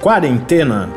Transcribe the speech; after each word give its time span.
Quarentena. 0.00 0.88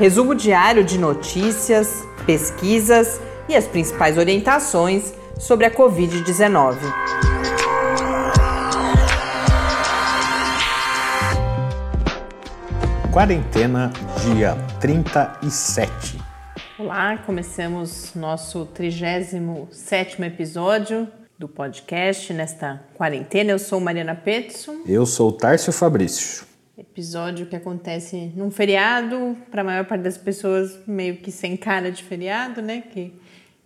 Resumo 0.00 0.34
diário 0.34 0.82
de 0.82 0.98
notícias, 0.98 2.04
pesquisas 2.26 3.20
e 3.48 3.54
as 3.54 3.68
principais 3.68 4.18
orientações 4.18 5.14
sobre 5.38 5.64
a 5.64 5.70
Covid-19. 5.70 6.76
Quarentena, 13.12 13.92
dia 14.24 14.56
37. 14.80 16.18
Olá, 16.76 17.18
começamos 17.18 18.12
nosso 18.16 18.66
37 18.66 20.20
episódio 20.20 21.06
do 21.38 21.46
podcast 21.48 22.32
nesta 22.32 22.82
quarentena. 22.94 23.52
Eu 23.52 23.58
sou 23.60 23.78
Mariana 23.78 24.16
Petson. 24.16 24.78
Eu 24.84 25.06
sou 25.06 25.30
Tárcio 25.30 25.72
Fabrício. 25.72 26.53
Episódio 26.76 27.46
que 27.46 27.54
acontece 27.54 28.32
num 28.34 28.50
feriado, 28.50 29.36
para 29.48 29.60
a 29.60 29.64
maior 29.64 29.84
parte 29.84 30.02
das 30.02 30.18
pessoas 30.18 30.76
meio 30.88 31.18
que 31.18 31.30
sem 31.30 31.56
cara 31.56 31.88
de 31.92 32.02
feriado, 32.02 32.60
né? 32.60 32.82
Que 32.92 33.12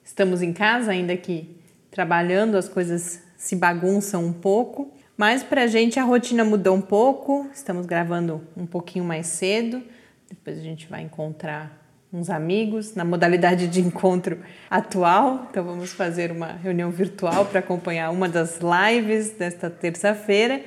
estamos 0.04 0.42
em 0.42 0.52
casa, 0.52 0.90
ainda 0.90 1.16
que 1.16 1.56
trabalhando, 1.90 2.54
as 2.54 2.68
coisas 2.68 3.22
se 3.34 3.56
bagunçam 3.56 4.26
um 4.26 4.32
pouco. 4.32 4.92
Mas 5.16 5.42
para 5.42 5.62
a 5.62 5.66
gente 5.66 5.98
a 5.98 6.04
rotina 6.04 6.44
mudou 6.44 6.76
um 6.76 6.82
pouco, 6.82 7.48
estamos 7.50 7.86
gravando 7.86 8.42
um 8.54 8.66
pouquinho 8.66 9.06
mais 9.06 9.26
cedo, 9.26 9.82
depois 10.28 10.58
a 10.58 10.62
gente 10.62 10.86
vai 10.86 11.00
encontrar 11.00 11.82
uns 12.12 12.28
amigos 12.28 12.94
na 12.94 13.06
modalidade 13.06 13.68
de 13.68 13.80
encontro 13.80 14.38
atual. 14.68 15.46
Então 15.50 15.64
vamos 15.64 15.94
fazer 15.94 16.30
uma 16.30 16.52
reunião 16.52 16.90
virtual 16.90 17.46
para 17.46 17.60
acompanhar 17.60 18.10
uma 18.10 18.28
das 18.28 18.60
lives 18.60 19.30
desta 19.30 19.70
terça-feira. 19.70 20.60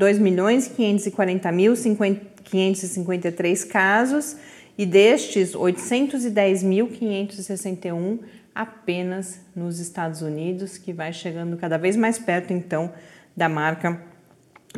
2.540.553 2.42 3.66
casos 3.66 4.36
e 4.76 4.84
destes, 4.86 5.52
810.561 5.52 8.18
apenas 8.54 9.40
nos 9.54 9.78
Estados 9.78 10.22
Unidos, 10.22 10.78
que 10.78 10.92
vai 10.92 11.12
chegando 11.12 11.56
cada 11.56 11.78
vez 11.78 11.94
mais 11.96 12.18
perto, 12.18 12.52
então, 12.52 12.92
da 13.36 13.48
marca 13.48 14.02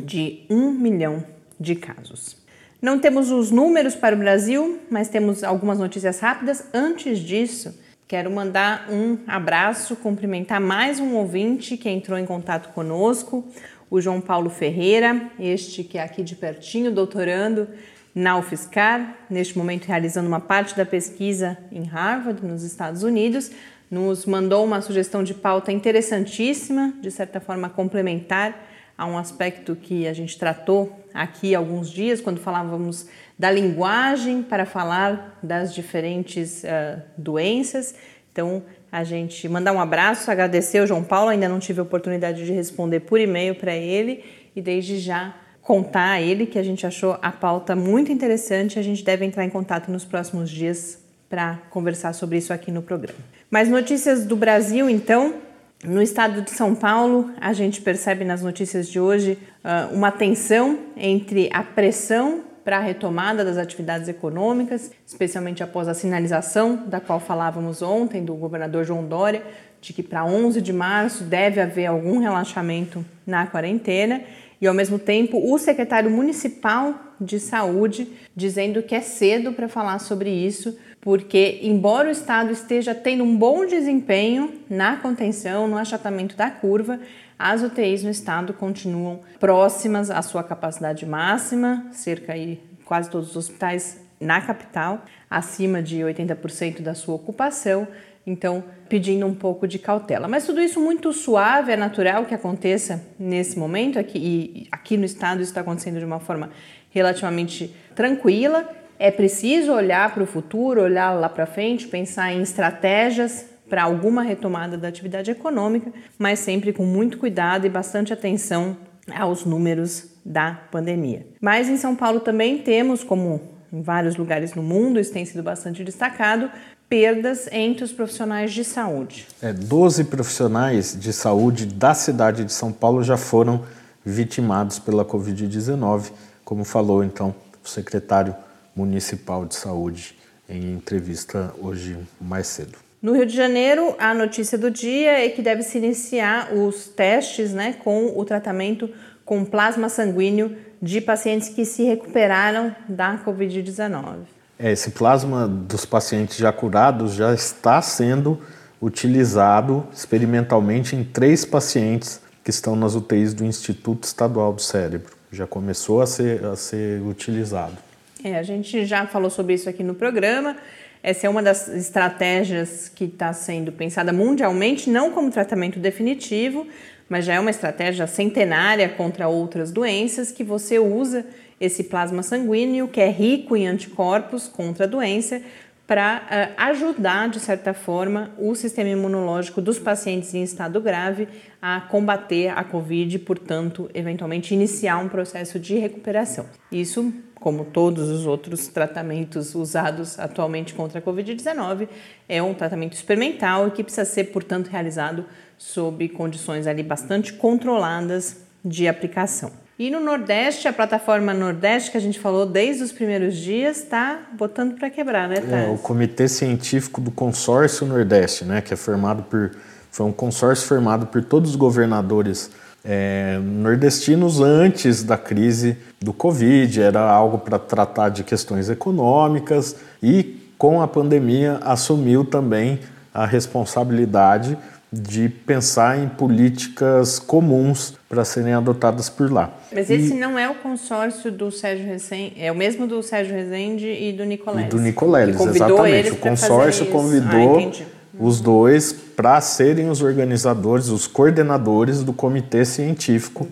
de 0.01 0.43
1 0.49 0.71
milhão 0.71 1.23
de 1.59 1.75
casos. 1.75 2.37
Não 2.81 2.97
temos 2.99 3.31
os 3.31 3.51
números 3.51 3.95
para 3.95 4.15
o 4.15 4.19
Brasil, 4.19 4.79
mas 4.89 5.09
temos 5.09 5.43
algumas 5.43 5.77
notícias 5.79 6.19
rápidas. 6.19 6.65
Antes 6.73 7.19
disso, 7.19 7.77
quero 8.07 8.29
mandar 8.29 8.87
um 8.91 9.17
abraço, 9.25 9.95
cumprimentar 9.95 10.61
mais 10.61 10.99
um 10.99 11.15
ouvinte 11.15 11.77
que 11.77 11.89
entrou 11.89 12.19
em 12.19 12.25
contato 12.25 12.73
conosco, 12.73 13.47
o 13.95 14.01
João 14.01 14.19
Paulo 14.19 14.49
Ferreira, 14.49 15.31
este 15.39 15.81
que 15.81 15.97
é 15.97 16.03
aqui 16.03 16.21
de 16.21 16.35
pertinho, 16.35 16.91
doutorando 16.91 17.65
na 18.13 18.37
UFSCar, 18.37 19.19
neste 19.29 19.57
momento 19.57 19.85
realizando 19.85 20.27
uma 20.27 20.41
parte 20.41 20.75
da 20.75 20.85
pesquisa 20.85 21.57
em 21.71 21.83
Harvard, 21.83 22.45
nos 22.45 22.63
Estados 22.63 23.03
Unidos, 23.03 23.51
nos 23.89 24.25
mandou 24.25 24.65
uma 24.65 24.81
sugestão 24.81 25.23
de 25.23 25.33
pauta 25.33 25.71
interessantíssima, 25.71 26.93
de 27.01 27.09
certa 27.09 27.39
forma 27.39 27.69
complementar 27.69 28.67
a 28.97 29.05
um 29.05 29.17
aspecto 29.17 29.77
que 29.77 30.05
a 30.05 30.13
gente 30.13 30.37
tratou 30.37 30.93
aqui 31.13 31.55
alguns 31.55 31.89
dias, 31.89 32.19
quando 32.19 32.41
falávamos 32.41 33.07
da 33.39 33.49
linguagem 33.49 34.43
para 34.43 34.65
falar 34.65 35.39
das 35.41 35.73
diferentes 35.73 36.65
uh, 36.65 37.01
doenças. 37.17 37.95
Então, 38.33 38.61
a 38.95 39.03
gente 39.03 39.49
mandar 39.49 39.73
um 39.73 39.79
abraço, 39.81 40.31
agradecer 40.31 40.79
o 40.79 40.87
João 40.87 41.03
Paulo, 41.03 41.27
ainda 41.27 41.49
não 41.49 41.59
tive 41.59 41.81
a 41.81 41.83
oportunidade 41.83 42.45
de 42.45 42.53
responder 42.53 43.01
por 43.01 43.19
e-mail 43.19 43.53
para 43.53 43.75
ele 43.75 44.23
e 44.55 44.61
desde 44.61 44.99
já 44.99 45.35
contar 45.61 46.11
a 46.11 46.21
ele 46.21 46.45
que 46.45 46.57
a 46.57 46.63
gente 46.63 46.87
achou 46.87 47.19
a 47.21 47.29
pauta 47.29 47.75
muito 47.75 48.09
interessante. 48.09 48.79
A 48.79 48.81
gente 48.81 49.03
deve 49.03 49.25
entrar 49.25 49.43
em 49.43 49.49
contato 49.49 49.91
nos 49.91 50.05
próximos 50.05 50.49
dias 50.49 50.97
para 51.29 51.59
conversar 51.69 52.13
sobre 52.13 52.37
isso 52.37 52.53
aqui 52.53 52.71
no 52.71 52.81
programa. 52.81 53.19
Mais 53.51 53.67
notícias 53.67 54.25
do 54.25 54.37
Brasil, 54.37 54.89
então. 54.89 55.41
No 55.83 56.01
estado 56.01 56.41
de 56.41 56.51
São 56.51 56.73
Paulo, 56.73 57.31
a 57.39 57.51
gente 57.51 57.81
percebe 57.81 58.23
nas 58.23 58.41
notícias 58.41 58.87
de 58.87 58.97
hoje 58.97 59.37
uh, 59.61 59.93
uma 59.93 60.09
tensão 60.09 60.79
entre 60.95 61.49
a 61.51 61.61
pressão 61.61 62.45
para 62.65 62.77
a 62.77 62.81
retomada 62.81 63.45
das 63.45 63.57
atividades 63.57 64.09
econômicas, 64.09 64.91
especialmente 65.05 65.61
após 65.61 65.87
a 65.87 65.93
sinalização 65.93 66.83
da 66.87 66.99
qual 66.99 67.19
falávamos 67.19 67.83
ontem 67.83 68.25
do 68.25 68.33
governador 68.33 68.83
João 68.83 69.05
Dória, 69.05 69.43
de 69.79 69.93
que 69.93 70.01
para 70.01 70.25
11 70.25 70.59
de 70.61 70.73
março 70.73 71.23
deve 71.23 71.61
haver 71.61 71.85
algum 71.85 72.17
relaxamento 72.17 73.05
na 73.25 73.45
quarentena, 73.45 74.23
e 74.59 74.65
ao 74.65 74.73
mesmo 74.73 74.97
tempo 74.97 75.53
o 75.53 75.59
secretário 75.59 76.09
municipal 76.09 76.95
de 77.21 77.39
saúde 77.39 78.07
dizendo 78.35 78.81
que 78.81 78.95
é 78.95 79.01
cedo 79.01 79.53
para 79.53 79.67
falar 79.67 79.99
sobre 79.99 80.31
isso, 80.31 80.75
porque, 80.99 81.59
embora 81.61 82.07
o 82.07 82.11
Estado 82.11 82.51
esteja 82.51 82.95
tendo 82.95 83.23
um 83.23 83.37
bom 83.37 83.67
desempenho 83.67 84.51
na 84.67 84.97
contenção, 84.97 85.67
no 85.67 85.77
achatamento 85.77 86.35
da 86.35 86.49
curva, 86.49 86.99
as 87.37 87.61
UTIs 87.61 88.03
no 88.03 88.09
Estado 88.09 88.53
continuam 88.53 89.21
próximas 89.39 90.09
à 90.09 90.21
sua 90.21 90.43
capacidade 90.43 91.05
máxima, 91.05 91.87
cerca 91.91 92.33
aí 92.33 92.61
quase 92.85 93.09
todos 93.09 93.31
os 93.31 93.35
hospitais 93.35 94.01
na 94.19 94.39
capital, 94.41 95.03
acima 95.29 95.81
de 95.81 95.97
80% 95.97 96.81
da 96.81 96.93
sua 96.93 97.15
ocupação, 97.15 97.87
então 98.25 98.63
pedindo 98.87 99.25
um 99.25 99.35
pouco 99.35 99.67
de 99.67 99.77
cautela. 99.77 100.27
Mas 100.27 100.45
tudo 100.45 100.61
isso 100.61 100.79
muito 100.79 101.11
suave, 101.11 101.71
é 101.71 101.75
natural 101.75 102.25
que 102.25 102.33
aconteça 102.33 103.03
nesse 103.19 103.59
momento, 103.59 103.99
aqui, 103.99 104.17
e 104.17 104.67
aqui 104.71 104.95
no 104.97 105.05
estado 105.05 105.41
isso 105.41 105.51
está 105.51 105.61
acontecendo 105.61 105.99
de 105.99 106.05
uma 106.05 106.19
forma 106.19 106.49
relativamente 106.89 107.75
tranquila 107.93 108.67
é 108.97 109.11
preciso 109.11 109.73
olhar 109.73 110.13
para 110.13 110.23
o 110.23 110.25
futuro, 110.25 110.81
olhar 110.81 111.11
lá 111.11 111.27
para 111.27 111.45
frente, 111.45 111.87
pensar 111.87 112.31
em 112.31 112.41
estratégias 112.41 113.45
para 113.69 113.83
alguma 113.83 114.21
retomada 114.21 114.77
da 114.77 114.87
atividade 114.87 115.31
econômica, 115.31 115.91
mas 116.17 116.39
sempre 116.39 116.71
com 116.71 116.85
muito 116.85 117.17
cuidado 117.17 117.65
e 117.65 117.69
bastante 117.69 118.13
atenção 118.13 118.77
aos 119.13 119.45
números 119.45 120.07
da 120.25 120.53
pandemia. 120.71 121.27
Mas 121.41 121.69
em 121.69 121.77
São 121.77 121.95
Paulo 121.95 122.19
também 122.19 122.57
temos, 122.59 123.03
como 123.03 123.41
em 123.71 123.81
vários 123.81 124.15
lugares 124.15 124.53
no 124.53 124.63
mundo, 124.63 124.99
isso 124.99 125.11
tem 125.11 125.25
sido 125.25 125.43
bastante 125.43 125.83
destacado, 125.83 126.49
perdas 126.87 127.47
entre 127.51 127.83
os 127.83 127.91
profissionais 127.91 128.53
de 128.53 128.63
saúde. 128.63 129.27
É, 129.41 129.51
12 129.51 130.05
profissionais 130.05 130.97
de 130.99 131.11
saúde 131.11 131.65
da 131.65 131.93
cidade 131.93 132.43
de 132.45 132.53
São 132.53 132.71
Paulo 132.71 133.03
já 133.03 133.17
foram 133.17 133.65
vitimados 134.05 134.77
pela 134.79 135.03
Covid-19, 135.03 136.11
como 136.43 136.63
falou 136.63 137.03
então 137.03 137.33
o 137.63 137.67
secretário 137.67 138.35
Municipal 138.75 139.45
de 139.45 139.55
Saúde 139.55 140.15
em 140.47 140.73
entrevista 140.73 141.53
hoje 141.59 141.97
mais 142.21 142.47
cedo. 142.47 142.77
No 143.05 143.13
Rio 143.13 143.27
de 143.27 143.35
Janeiro, 143.35 143.95
a 143.99 144.15
notícia 144.15 144.57
do 144.57 144.71
dia 144.71 145.23
é 145.23 145.29
que 145.29 145.39
deve 145.39 145.61
se 145.61 145.77
iniciar 145.77 146.51
os 146.51 146.87
testes 146.87 147.53
né, 147.53 147.75
com 147.83 148.11
o 148.19 148.25
tratamento 148.25 148.89
com 149.23 149.45
plasma 149.45 149.89
sanguíneo 149.89 150.57
de 150.81 150.99
pacientes 150.99 151.49
que 151.49 151.65
se 151.65 151.83
recuperaram 151.83 152.75
da 152.89 153.23
Covid-19. 153.23 154.21
É, 154.57 154.71
esse 154.71 154.89
plasma 154.89 155.47
dos 155.47 155.85
pacientes 155.85 156.35
já 156.37 156.51
curados 156.51 157.13
já 157.13 157.31
está 157.31 157.79
sendo 157.79 158.41
utilizado 158.81 159.85
experimentalmente 159.93 160.95
em 160.95 161.03
três 161.03 161.45
pacientes 161.45 162.19
que 162.43 162.49
estão 162.49 162.75
nas 162.75 162.95
UTIs 162.95 163.35
do 163.35 163.45
Instituto 163.45 164.05
Estadual 164.05 164.51
do 164.51 164.63
Cérebro. 164.63 165.13
Já 165.31 165.45
começou 165.45 166.01
a 166.01 166.07
ser, 166.07 166.43
a 166.43 166.55
ser 166.55 167.03
utilizado. 167.03 167.77
É, 168.23 168.39
a 168.39 168.41
gente 168.41 168.83
já 168.87 169.05
falou 169.05 169.29
sobre 169.29 169.53
isso 169.53 169.69
aqui 169.69 169.83
no 169.83 169.93
programa. 169.93 170.57
Essa 171.05 171.27
é 171.27 171.29
uma 171.29 171.43
das 171.43 171.67
estratégias 171.67 172.89
que 172.89 173.03
está 173.03 173.31
sendo 173.31 173.71
pensada 173.71 174.11
mundialmente, 174.11 174.89
não 174.89 175.11
como 175.11 175.29
tratamento 175.29 175.77
definitivo, 175.77 176.65
mas 177.07 177.25
já 177.25 177.35
é 177.35 177.39
uma 177.39 177.51
estratégia 177.51 178.07
centenária 178.07 178.89
contra 178.89 179.27
outras 179.27 179.71
doenças 179.71 180.31
que 180.31 180.43
você 180.43 180.79
usa 180.79 181.23
esse 181.61 181.83
plasma 181.83 182.23
sanguíneo, 182.23 182.87
que 182.87 182.99
é 182.99 183.07
rico 183.07 183.55
em 183.55 183.67
anticorpos 183.67 184.47
contra 184.47 184.85
a 184.85 184.87
doença, 184.87 185.43
para 185.87 186.23
uh, 186.57 186.61
ajudar, 186.61 187.29
de 187.29 187.39
certa 187.39 187.73
forma, 187.73 188.31
o 188.39 188.55
sistema 188.55 188.89
imunológico 188.89 189.61
dos 189.61 189.77
pacientes 189.77 190.33
em 190.33 190.41
estado 190.41 190.81
grave 190.81 191.27
a 191.61 191.81
combater 191.81 192.49
a 192.49 192.63
Covid 192.63 193.15
e, 193.15 193.19
portanto, 193.19 193.89
eventualmente 193.93 194.53
iniciar 194.53 194.97
um 194.97 195.07
processo 195.07 195.59
de 195.59 195.77
recuperação. 195.77 196.47
Isso, 196.71 197.13
como 197.35 197.65
todos 197.65 198.09
os 198.09 198.25
outros 198.25 198.67
tratamentos 198.67 199.53
usados 199.53 200.17
atualmente 200.19 200.73
contra 200.73 200.99
a 200.99 201.01
Covid-19, 201.01 201.87
é 202.27 202.41
um 202.41 202.55
tratamento 202.55 202.93
experimental 202.93 203.67
e 203.67 203.71
que 203.71 203.83
precisa 203.83 204.05
ser, 204.05 204.25
portanto, 204.25 204.67
realizado 204.67 205.25
sob 205.57 206.09
condições 206.09 206.65
ali 206.65 206.81
bastante 206.81 207.33
controladas 207.33 208.43
de 208.63 208.87
aplicação. 208.87 209.64
E 209.77 209.91
no 209.91 209.99
Nordeste, 209.99 210.69
a 210.69 210.73
plataforma 210.73 211.33
Nordeste, 211.33 211.91
que 211.91 211.97
a 211.97 212.01
gente 212.01 212.17
falou 212.17 212.45
desde 212.45 212.81
os 212.81 212.93
primeiros 212.93 213.35
dias, 213.35 213.77
está 213.77 214.21
botando 214.31 214.75
para 214.75 214.89
quebrar, 214.89 215.27
né, 215.27 215.41
Thales? 215.41 215.67
É, 215.67 215.69
o 215.69 215.77
Comitê 215.77 216.29
Científico 216.29 217.01
do 217.01 217.11
Consórcio 217.11 217.85
Nordeste, 217.85 218.45
né, 218.45 218.61
que 218.61 218.73
é 218.73 218.77
formado 218.77 219.23
por. 219.23 219.51
Foi 219.91 220.05
um 220.05 220.11
consórcio 220.11 220.67
formado 220.67 221.07
por 221.07 221.23
todos 221.23 221.51
os 221.51 221.55
governadores 221.55 222.51
é, 222.85 223.39
nordestinos 223.41 224.39
antes 224.39 225.03
da 225.03 225.17
crise 225.17 225.77
do 226.01 226.13
Covid, 226.13 226.81
era 226.81 227.01
algo 227.01 227.39
para 227.39 227.57
tratar 227.57 228.09
de 228.09 228.23
questões 228.23 228.69
econômicas 228.69 229.75
e, 230.03 230.51
com 230.57 230.81
a 230.81 230.87
pandemia, 230.87 231.59
assumiu 231.61 232.23
também 232.23 232.79
a 233.13 233.25
responsabilidade 233.25 234.57
de 234.91 235.27
pensar 235.27 235.97
em 235.97 236.07
políticas 236.07 237.19
comuns 237.19 237.95
para 238.07 238.23
serem 238.23 238.53
adotadas 238.53 239.09
por 239.09 239.31
lá. 239.31 239.51
Mas 239.73 239.89
esse 239.89 240.13
e... 240.13 240.17
não 240.17 240.39
é 240.39 240.49
o 240.49 240.55
consórcio 240.55 241.31
do 241.31 241.51
Sérgio 241.51 241.85
Rezende, 241.85 242.33
é 242.37 242.51
o 242.51 242.55
mesmo 242.55 242.87
do 242.87 243.01
Sérgio 243.03 243.35
Rezende 243.35 243.87
e 243.87 244.13
do 244.13 244.23
Nicoleles. 244.23 244.67
E 244.67 244.69
do 244.69 244.81
Nicoleles, 244.81 245.39
exatamente. 245.39 246.11
O 246.11 246.15
consórcio 246.15 246.85
convidou 246.87 247.59
ah, 247.59 247.83
os 248.19 248.39
dois 248.39 248.93
para 248.93 249.41
serem 249.41 249.89
os 249.89 250.01
organizadores, 250.01 250.87
os 250.87 251.07
coordenadores 251.07 252.03
do 252.03 252.13
comitê 252.13 252.63
científico 252.63 253.47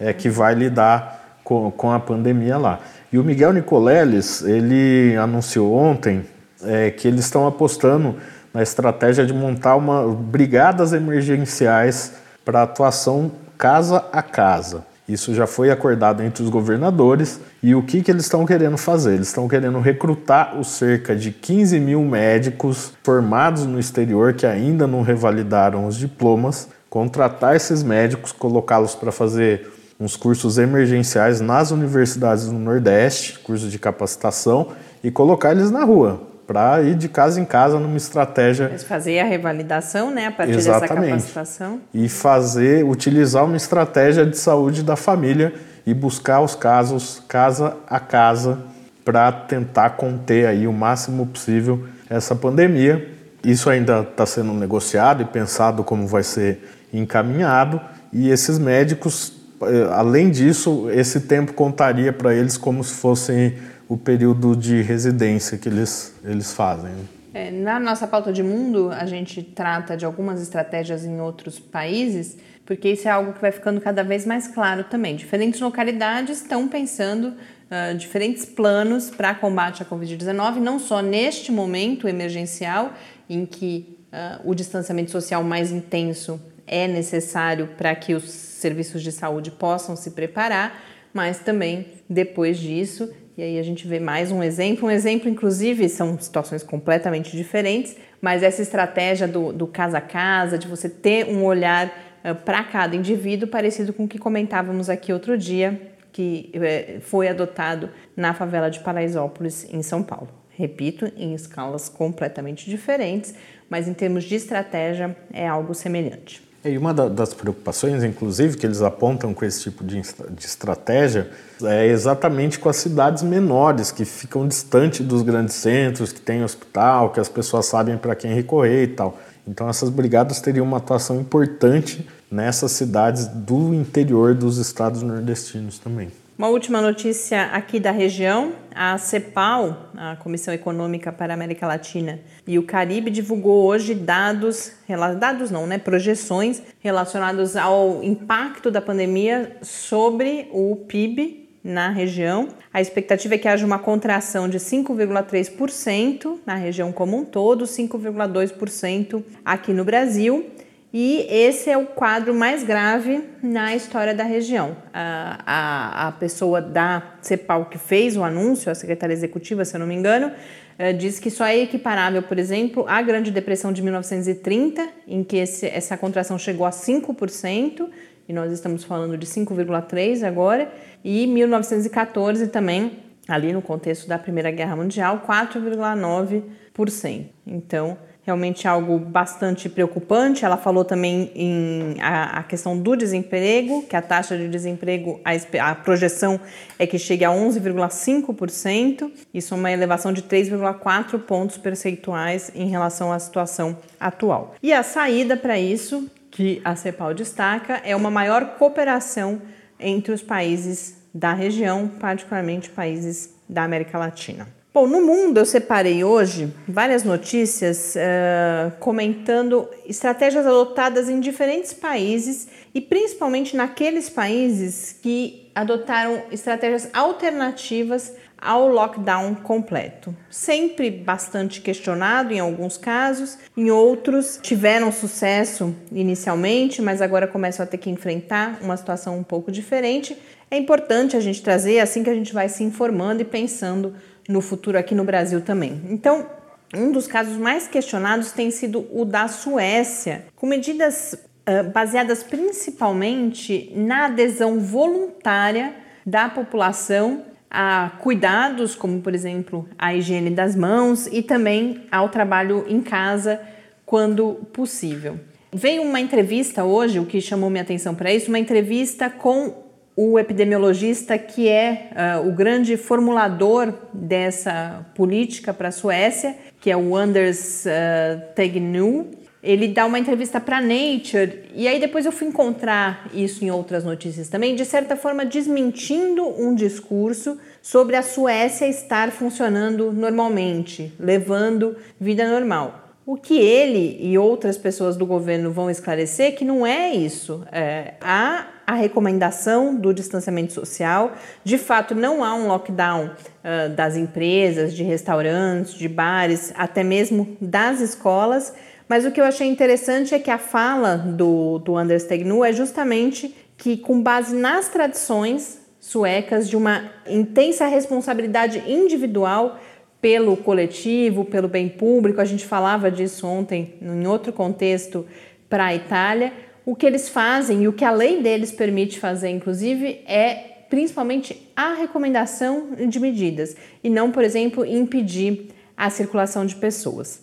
é, 0.00 0.12
que 0.12 0.28
vai 0.28 0.54
lidar 0.54 1.38
com, 1.44 1.70
com 1.70 1.92
a 1.92 2.00
pandemia 2.00 2.56
lá. 2.56 2.80
E 3.12 3.18
o 3.18 3.24
Miguel 3.24 3.52
Nicoleles, 3.52 4.42
ele 4.42 5.16
anunciou 5.16 5.74
ontem 5.74 6.24
é, 6.62 6.90
que 6.90 7.06
eles 7.06 7.24
estão 7.24 7.46
apostando 7.46 8.16
na 8.58 8.62
estratégia 8.64 9.24
de 9.24 9.32
montar 9.32 9.76
uma 9.76 10.12
brigadas 10.12 10.92
emergenciais 10.92 12.14
para 12.44 12.64
atuação 12.64 13.30
casa 13.56 14.04
a 14.12 14.20
casa. 14.20 14.84
Isso 15.08 15.32
já 15.32 15.46
foi 15.46 15.70
acordado 15.70 16.24
entre 16.24 16.42
os 16.42 16.50
governadores 16.50 17.40
e 17.62 17.72
o 17.72 17.84
que, 17.84 18.02
que 18.02 18.10
eles 18.10 18.24
estão 18.24 18.44
querendo 18.44 18.76
fazer? 18.76 19.14
Eles 19.14 19.28
estão 19.28 19.46
querendo 19.46 19.78
recrutar 19.78 20.58
os 20.58 20.72
cerca 20.72 21.14
de 21.14 21.30
15 21.30 21.78
mil 21.78 22.02
médicos 22.02 22.92
formados 23.04 23.64
no 23.64 23.78
exterior 23.78 24.32
que 24.32 24.44
ainda 24.44 24.88
não 24.88 25.02
revalidaram 25.02 25.86
os 25.86 25.96
diplomas, 25.96 26.68
contratar 26.90 27.54
esses 27.54 27.84
médicos, 27.84 28.32
colocá-los 28.32 28.96
para 28.96 29.12
fazer 29.12 29.70
uns 30.00 30.16
cursos 30.16 30.58
emergenciais 30.58 31.40
nas 31.40 31.70
universidades 31.70 32.46
do 32.46 32.54
Nordeste, 32.54 33.38
cursos 33.38 33.70
de 33.70 33.78
capacitação, 33.78 34.72
e 35.02 35.12
colocar 35.12 35.52
eles 35.52 35.70
na 35.70 35.84
rua 35.84 36.26
para 36.48 36.80
ir 36.80 36.94
de 36.94 37.10
casa 37.10 37.38
em 37.38 37.44
casa 37.44 37.78
numa 37.78 37.98
estratégia. 37.98 38.70
Mas 38.72 38.82
fazer 38.82 39.20
a 39.20 39.24
revalidação, 39.24 40.10
né, 40.10 40.28
a 40.28 40.32
partir 40.32 40.54
Exatamente. 40.54 40.88
dessa 40.88 41.10
capacitação. 41.10 41.80
E 41.92 42.08
fazer, 42.08 42.86
utilizar 42.86 43.44
uma 43.44 43.56
estratégia 43.56 44.24
de 44.24 44.38
saúde 44.38 44.82
da 44.82 44.96
família 44.96 45.52
e 45.86 45.92
buscar 45.92 46.40
os 46.40 46.54
casos 46.54 47.22
casa 47.28 47.76
a 47.86 48.00
casa 48.00 48.60
para 49.04 49.30
tentar 49.30 49.90
conter 49.90 50.46
aí 50.46 50.66
o 50.66 50.72
máximo 50.72 51.26
possível 51.26 51.84
essa 52.08 52.34
pandemia. 52.34 53.06
Isso 53.44 53.68
ainda 53.68 54.00
está 54.00 54.24
sendo 54.24 54.54
negociado 54.54 55.20
e 55.22 55.26
pensado 55.26 55.84
como 55.84 56.06
vai 56.06 56.22
ser 56.22 56.66
encaminhado. 56.90 57.78
E 58.10 58.30
esses 58.30 58.58
médicos, 58.58 59.34
eh, 59.60 59.88
além 59.92 60.30
disso, 60.30 60.88
esse 60.90 61.20
tempo 61.20 61.52
contaria 61.52 62.10
para 62.10 62.34
eles 62.34 62.56
como 62.56 62.82
se 62.82 62.94
fossem 62.94 63.54
o 63.88 63.96
período 63.96 64.54
de 64.54 64.82
residência 64.82 65.56
que 65.56 65.68
eles, 65.68 66.14
eles 66.22 66.52
fazem. 66.52 66.90
Né? 66.90 67.04
É, 67.34 67.50
na 67.50 67.78
nossa 67.78 68.06
pauta 68.06 68.32
de 68.32 68.42
mundo, 68.42 68.90
a 68.90 69.06
gente 69.06 69.42
trata 69.42 69.96
de 69.96 70.04
algumas 70.04 70.42
estratégias 70.42 71.04
em 71.04 71.20
outros 71.20 71.58
países, 71.58 72.36
porque 72.66 72.90
isso 72.90 73.08
é 73.08 73.10
algo 73.10 73.32
que 73.32 73.40
vai 73.40 73.52
ficando 73.52 73.80
cada 73.80 74.02
vez 74.02 74.26
mais 74.26 74.48
claro 74.48 74.84
também. 74.84 75.16
Diferentes 75.16 75.60
localidades 75.60 76.42
estão 76.42 76.68
pensando 76.68 77.28
uh, 77.28 77.96
diferentes 77.96 78.44
planos 78.44 79.10
para 79.10 79.34
combate 79.34 79.82
à 79.82 79.86
Covid-19, 79.86 80.56
não 80.56 80.78
só 80.78 81.00
neste 81.00 81.52
momento 81.52 82.08
emergencial, 82.08 82.92
em 83.28 83.46
que 83.46 83.98
uh, 84.12 84.50
o 84.50 84.54
distanciamento 84.54 85.10
social 85.10 85.42
mais 85.42 85.70
intenso 85.70 86.40
é 86.66 86.86
necessário 86.86 87.68
para 87.78 87.94
que 87.94 88.14
os 88.14 88.24
serviços 88.24 89.02
de 89.02 89.12
saúde 89.12 89.50
possam 89.50 89.96
se 89.96 90.10
preparar, 90.10 90.82
mas 91.12 91.38
também 91.38 91.86
depois 92.08 92.58
disso 92.58 93.10
e 93.38 93.42
aí 93.42 93.56
a 93.56 93.62
gente 93.62 93.86
vê 93.86 94.00
mais 94.00 94.32
um 94.32 94.42
exemplo. 94.42 94.88
Um 94.88 94.90
exemplo, 94.90 95.28
inclusive, 95.30 95.88
são 95.88 96.18
situações 96.18 96.64
completamente 96.64 97.36
diferentes, 97.36 97.96
mas 98.20 98.42
essa 98.42 98.60
estratégia 98.60 99.28
do, 99.28 99.52
do 99.52 99.64
casa 99.64 99.98
a 99.98 100.00
casa, 100.00 100.58
de 100.58 100.66
você 100.66 100.88
ter 100.88 101.28
um 101.28 101.44
olhar 101.44 101.86
uh, 102.24 102.34
para 102.34 102.64
cada 102.64 102.96
indivíduo, 102.96 103.46
parecido 103.46 103.92
com 103.92 104.06
o 104.06 104.08
que 104.08 104.18
comentávamos 104.18 104.90
aqui 104.90 105.12
outro 105.12 105.38
dia, 105.38 105.80
que 106.10 106.50
uh, 106.52 107.00
foi 107.00 107.28
adotado 107.28 107.90
na 108.16 108.34
favela 108.34 108.68
de 108.68 108.80
Paraisópolis, 108.80 109.72
em 109.72 109.84
São 109.84 110.02
Paulo. 110.02 110.30
Repito, 110.50 111.08
em 111.16 111.32
escalas 111.32 111.88
completamente 111.88 112.68
diferentes, 112.68 113.36
mas 113.70 113.86
em 113.86 113.94
termos 113.94 114.24
de 114.24 114.34
estratégia 114.34 115.16
é 115.32 115.46
algo 115.46 115.74
semelhante. 115.74 116.47
E 116.70 116.78
uma 116.78 116.92
das 116.92 117.32
preocupações, 117.32 118.04
inclusive, 118.04 118.56
que 118.56 118.66
eles 118.66 118.82
apontam 118.82 119.32
com 119.32 119.44
esse 119.44 119.62
tipo 119.62 119.84
de, 119.84 120.00
de 120.02 120.44
estratégia 120.44 121.30
é 121.62 121.86
exatamente 121.86 122.58
com 122.58 122.68
as 122.68 122.76
cidades 122.76 123.22
menores, 123.22 123.90
que 123.90 124.04
ficam 124.04 124.46
distante 124.46 125.02
dos 125.02 125.22
grandes 125.22 125.54
centros, 125.54 126.12
que 126.12 126.20
tem 126.20 126.44
hospital, 126.44 127.10
que 127.10 127.20
as 127.20 127.28
pessoas 127.28 127.66
sabem 127.66 127.96
para 127.96 128.14
quem 128.14 128.34
recorrer 128.34 128.84
e 128.84 128.88
tal. 128.88 129.18
Então, 129.46 129.68
essas 129.68 129.88
brigadas 129.88 130.40
teriam 130.40 130.66
uma 130.66 130.76
atuação 130.76 131.20
importante 131.20 132.06
nessas 132.30 132.72
cidades 132.72 133.26
do 133.26 133.72
interior 133.72 134.34
dos 134.34 134.58
estados 134.58 135.02
nordestinos 135.02 135.78
também. 135.78 136.10
Uma 136.38 136.50
última 136.50 136.80
notícia 136.80 137.46
aqui 137.46 137.80
da 137.80 137.90
região: 137.90 138.52
a 138.72 138.96
CEPAL, 138.96 139.90
a 139.96 140.14
Comissão 140.14 140.54
Econômica 140.54 141.10
para 141.10 141.32
a 141.32 141.34
América 141.34 141.66
Latina 141.66 142.20
e 142.46 142.56
o 142.60 142.62
Caribe, 142.62 143.10
divulgou 143.10 143.66
hoje 143.66 143.92
dados, 143.92 144.70
dados 145.18 145.50
não, 145.50 145.66
né, 145.66 145.78
projeções 145.78 146.62
relacionados 146.78 147.56
ao 147.56 148.04
impacto 148.04 148.70
da 148.70 148.80
pandemia 148.80 149.56
sobre 149.62 150.48
o 150.52 150.76
PIB 150.76 151.48
na 151.64 151.90
região. 151.90 152.50
A 152.72 152.80
expectativa 152.80 153.34
é 153.34 153.38
que 153.38 153.48
haja 153.48 153.66
uma 153.66 153.80
contração 153.80 154.48
de 154.48 154.60
5,3% 154.60 156.38
na 156.46 156.54
região 156.54 156.92
como 156.92 157.16
um 157.16 157.24
todo, 157.24 157.64
5,2% 157.64 159.24
aqui 159.44 159.72
no 159.72 159.84
Brasil 159.84 160.46
e 160.92 161.26
esse 161.28 161.68
é 161.68 161.76
o 161.76 161.84
quadro 161.84 162.34
mais 162.34 162.64
grave 162.64 163.22
na 163.42 163.76
história 163.76 164.14
da 164.14 164.24
região. 164.24 164.74
A, 164.92 165.38
a, 165.44 166.08
a 166.08 166.12
pessoa 166.12 166.62
da 166.62 167.02
CEPAL 167.20 167.66
que 167.66 167.76
fez 167.76 168.16
o 168.16 168.24
anúncio, 168.24 168.72
a 168.72 168.74
secretária 168.74 169.12
executiva, 169.12 169.66
se 169.66 169.76
eu 169.76 169.80
não 169.80 169.86
me 169.86 169.94
engano, 169.94 170.28
uh, 170.28 170.94
diz 170.96 171.20
que 171.20 171.30
só 171.30 171.44
é 171.44 171.58
equiparável, 171.58 172.22
por 172.22 172.38
exemplo, 172.38 172.86
à 172.88 173.02
Grande 173.02 173.30
Depressão 173.30 173.70
de 173.70 173.82
1930, 173.82 174.88
em 175.06 175.22
que 175.22 175.36
esse, 175.36 175.66
essa 175.66 175.94
contração 175.98 176.38
chegou 176.38 176.66
a 176.66 176.70
5%, 176.70 177.86
e 178.26 178.32
nós 178.32 178.50
estamos 178.50 178.82
falando 178.82 179.18
de 179.18 179.26
5,3% 179.26 180.22
agora, 180.26 180.72
e 181.04 181.26
1914 181.26 182.48
também, 182.48 183.04
ali 183.28 183.52
no 183.52 183.60
contexto 183.60 184.08
da 184.08 184.18
Primeira 184.18 184.50
Guerra 184.50 184.74
Mundial, 184.74 185.22
4,9%. 185.28 187.26
Então, 187.46 187.98
realmente 188.28 188.68
algo 188.68 188.98
bastante 188.98 189.68
preocupante. 189.70 190.44
Ela 190.44 190.58
falou 190.58 190.84
também 190.84 191.32
em 191.34 191.96
a, 192.00 192.38
a 192.38 192.42
questão 192.42 192.78
do 192.78 192.94
desemprego, 192.94 193.82
que 193.82 193.96
a 193.96 194.02
taxa 194.02 194.36
de 194.36 194.48
desemprego, 194.48 195.18
a, 195.24 195.70
a 195.70 195.74
projeção 195.74 196.38
é 196.78 196.86
que 196.86 196.98
chegue 196.98 197.24
a 197.24 197.30
11,5%, 197.30 199.10
isso 199.32 199.54
é 199.54 199.56
uma 199.56 199.72
elevação 199.72 200.12
de 200.12 200.22
3,4 200.22 201.18
pontos 201.20 201.56
percentuais 201.56 202.52
em 202.54 202.68
relação 202.68 203.10
à 203.10 203.18
situação 203.18 203.76
atual. 203.98 204.54
E 204.62 204.72
a 204.74 204.82
saída 204.82 205.34
para 205.34 205.58
isso, 205.58 206.06
que 206.30 206.60
a 206.62 206.76
CEPAL 206.76 207.14
destaca, 207.14 207.80
é 207.82 207.96
uma 207.96 208.10
maior 208.10 208.58
cooperação 208.58 209.40
entre 209.80 210.12
os 210.12 210.22
países 210.22 210.98
da 211.14 211.32
região, 211.32 211.88
particularmente 211.88 212.68
países 212.68 213.34
da 213.48 213.64
América 213.64 213.96
Latina. 213.96 214.57
Bom, 214.78 214.86
no 214.86 215.04
mundo 215.04 215.38
eu 215.38 215.44
separei 215.44 216.04
hoje 216.04 216.54
várias 216.68 217.02
notícias 217.02 217.96
uh, 217.96 218.70
comentando 218.78 219.68
estratégias 219.84 220.46
adotadas 220.46 221.08
em 221.08 221.18
diferentes 221.18 221.72
países 221.72 222.46
e 222.72 222.80
principalmente 222.80 223.56
naqueles 223.56 224.08
países 224.08 224.96
que 225.02 225.50
adotaram 225.52 226.22
estratégias 226.30 226.88
alternativas 226.92 228.14
ao 228.40 228.68
lockdown 228.68 229.34
completo. 229.34 230.14
Sempre 230.30 230.92
bastante 230.92 231.60
questionado 231.60 232.32
em 232.32 232.38
alguns 232.38 232.78
casos, 232.78 233.36
em 233.56 233.72
outros 233.72 234.38
tiveram 234.40 234.92
sucesso 234.92 235.74
inicialmente, 235.90 236.80
mas 236.80 237.02
agora 237.02 237.26
começam 237.26 237.64
a 237.64 237.66
ter 237.66 237.78
que 237.78 237.90
enfrentar 237.90 238.60
uma 238.62 238.76
situação 238.76 239.18
um 239.18 239.24
pouco 239.24 239.50
diferente. 239.50 240.16
É 240.48 240.56
importante 240.56 241.16
a 241.16 241.20
gente 241.20 241.42
trazer 241.42 241.80
assim 241.80 242.04
que 242.04 242.10
a 242.10 242.14
gente 242.14 242.32
vai 242.32 242.48
se 242.48 242.62
informando 242.62 243.20
e 243.20 243.24
pensando 243.24 243.94
no 244.28 244.42
futuro 244.42 244.78
aqui 244.78 244.94
no 244.94 245.04
Brasil 245.04 245.40
também. 245.40 245.80
Então, 245.88 246.26
um 246.74 246.92
dos 246.92 247.06
casos 247.06 247.38
mais 247.38 247.66
questionados 247.66 248.30
tem 248.30 248.50
sido 248.50 248.86
o 248.92 249.06
da 249.06 249.26
Suécia, 249.26 250.26
com 250.36 250.46
medidas 250.46 251.14
uh, 251.14 251.70
baseadas 251.70 252.22
principalmente 252.22 253.72
na 253.74 254.04
adesão 254.04 254.60
voluntária 254.60 255.74
da 256.04 256.28
população 256.28 257.24
a 257.50 257.92
cuidados, 258.00 258.74
como 258.74 259.00
por 259.00 259.14
exemplo 259.14 259.66
a 259.78 259.94
higiene 259.94 260.30
das 260.30 260.54
mãos 260.54 261.06
e 261.06 261.22
também 261.22 261.86
ao 261.90 262.10
trabalho 262.10 262.66
em 262.68 262.82
casa 262.82 263.40
quando 263.86 264.34
possível. 264.52 265.18
Veio 265.50 265.82
uma 265.82 265.98
entrevista 265.98 266.64
hoje, 266.64 266.98
o 266.98 267.06
que 267.06 267.22
chamou 267.22 267.48
minha 267.48 267.62
atenção 267.62 267.94
para 267.94 268.12
isso, 268.12 268.28
uma 268.28 268.38
entrevista 268.38 269.08
com 269.08 269.67
o 270.00 270.16
epidemiologista 270.16 271.18
que 271.18 271.48
é 271.48 271.90
uh, 272.22 272.28
o 272.28 272.32
grande 272.32 272.76
formulador 272.76 273.74
dessa 273.92 274.86
política 274.94 275.52
para 275.52 275.70
a 275.70 275.72
Suécia, 275.72 276.36
que 276.60 276.70
é 276.70 276.76
o 276.76 276.94
Anders 276.94 277.64
uh. 277.66 279.18
Ele 279.42 279.66
dá 279.66 279.86
uma 279.86 279.98
entrevista 279.98 280.38
para 280.38 280.60
Nature 280.60 281.46
e 281.52 281.66
aí 281.66 281.80
depois 281.80 282.06
eu 282.06 282.12
fui 282.12 282.28
encontrar 282.28 283.10
isso 283.12 283.44
em 283.44 283.50
outras 283.50 283.82
notícias 283.82 284.28
também, 284.28 284.54
de 284.54 284.64
certa 284.64 284.94
forma 284.94 285.24
desmentindo 285.24 286.24
um 286.40 286.54
discurso 286.54 287.36
sobre 287.60 287.96
a 287.96 288.02
Suécia 288.02 288.68
estar 288.68 289.10
funcionando 289.10 289.90
normalmente, 289.92 290.92
levando 291.00 291.76
vida 291.98 292.28
normal. 292.30 292.87
O 293.10 293.16
que 293.16 293.38
ele 293.38 293.96
e 294.02 294.18
outras 294.18 294.58
pessoas 294.58 294.94
do 294.94 295.06
governo 295.06 295.50
vão 295.50 295.70
esclarecer 295.70 296.36
que 296.36 296.44
não 296.44 296.66
é 296.66 296.92
isso. 296.92 297.42
É, 297.50 297.94
há 298.02 298.48
a 298.66 298.74
recomendação 298.74 299.74
do 299.74 299.94
distanciamento 299.94 300.52
social. 300.52 301.12
De 301.42 301.56
fato, 301.56 301.94
não 301.94 302.22
há 302.22 302.34
um 302.34 302.48
lockdown 302.48 303.06
uh, 303.06 303.74
das 303.74 303.96
empresas, 303.96 304.74
de 304.74 304.82
restaurantes, 304.82 305.72
de 305.72 305.88
bares, 305.88 306.52
até 306.54 306.84
mesmo 306.84 307.34
das 307.40 307.80
escolas. 307.80 308.52
Mas 308.86 309.06
o 309.06 309.10
que 309.10 309.18
eu 309.18 309.24
achei 309.24 309.48
interessante 309.48 310.14
é 310.14 310.18
que 310.18 310.30
a 310.30 310.36
fala 310.36 310.98
do, 310.98 311.60
do 311.60 311.78
Anders 311.78 312.04
Tegnu 312.04 312.44
é 312.44 312.52
justamente 312.52 313.34
que, 313.56 313.78
com 313.78 314.02
base 314.02 314.36
nas 314.36 314.68
tradições 314.68 315.62
suecas 315.80 316.46
de 316.46 316.58
uma 316.58 316.90
intensa 317.06 317.66
responsabilidade 317.66 318.62
individual 318.70 319.58
pelo 320.00 320.36
coletivo, 320.36 321.24
pelo 321.24 321.48
bem 321.48 321.68
público, 321.68 322.20
a 322.20 322.24
gente 322.24 322.46
falava 322.46 322.90
disso 322.90 323.26
ontem 323.26 323.74
em 323.82 324.06
outro 324.06 324.32
contexto 324.32 325.06
para 325.48 325.66
a 325.66 325.74
Itália 325.74 326.32
o 326.68 326.76
que 326.76 326.84
eles 326.84 327.08
fazem 327.08 327.62
e 327.62 327.68
o 327.68 327.72
que 327.72 327.82
a 327.82 327.90
lei 327.90 328.22
deles 328.22 328.52
permite 328.52 329.00
fazer, 329.00 329.30
inclusive, 329.30 330.02
é 330.06 330.34
principalmente 330.68 331.50
a 331.56 331.72
recomendação 331.72 332.72
de 332.86 333.00
medidas 333.00 333.56
e 333.82 333.88
não, 333.88 334.12
por 334.12 334.22
exemplo, 334.22 334.66
impedir 334.66 335.48
a 335.74 335.88
circulação 335.88 336.44
de 336.44 336.56
pessoas. 336.56 337.22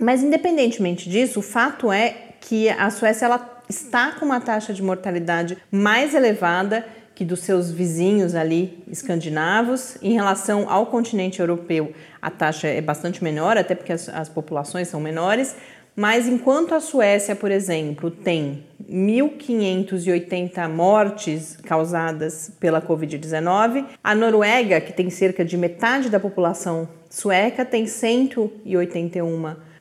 Mas 0.00 0.22
independentemente 0.22 1.10
disso, 1.10 1.40
o 1.40 1.42
fato 1.42 1.92
é 1.92 2.14
que 2.40 2.70
a 2.70 2.88
Suécia 2.88 3.26
ela 3.26 3.62
está 3.68 4.12
com 4.12 4.24
uma 4.24 4.40
taxa 4.40 4.72
de 4.72 4.82
mortalidade 4.82 5.58
mais 5.70 6.14
elevada 6.14 6.82
que 7.14 7.24
dos 7.24 7.40
seus 7.40 7.70
vizinhos 7.70 8.34
ali 8.34 8.82
escandinavos. 8.88 9.96
Em 10.02 10.14
relação 10.14 10.68
ao 10.70 10.86
continente 10.86 11.40
europeu, 11.40 11.92
a 12.20 12.30
taxa 12.30 12.68
é 12.68 12.80
bastante 12.80 13.22
menor, 13.22 13.56
até 13.56 13.74
porque 13.74 13.92
as, 13.92 14.08
as 14.08 14.28
populações 14.28 14.88
são 14.88 15.00
menores, 15.00 15.54
mas 15.94 16.26
enquanto 16.26 16.74
a 16.74 16.80
Suécia, 16.80 17.36
por 17.36 17.50
exemplo, 17.50 18.10
tem 18.10 18.64
1.580 18.90 20.68
mortes 20.68 21.58
causadas 21.62 22.50
pela 22.58 22.80
Covid-19, 22.80 23.84
a 24.02 24.14
Noruega, 24.14 24.80
que 24.80 24.92
tem 24.92 25.10
cerca 25.10 25.44
de 25.44 25.56
metade 25.58 26.08
da 26.08 26.18
população 26.18 26.88
sueca, 27.10 27.62
tem 27.62 27.86
181 27.86 29.36
mortes, 29.36 29.71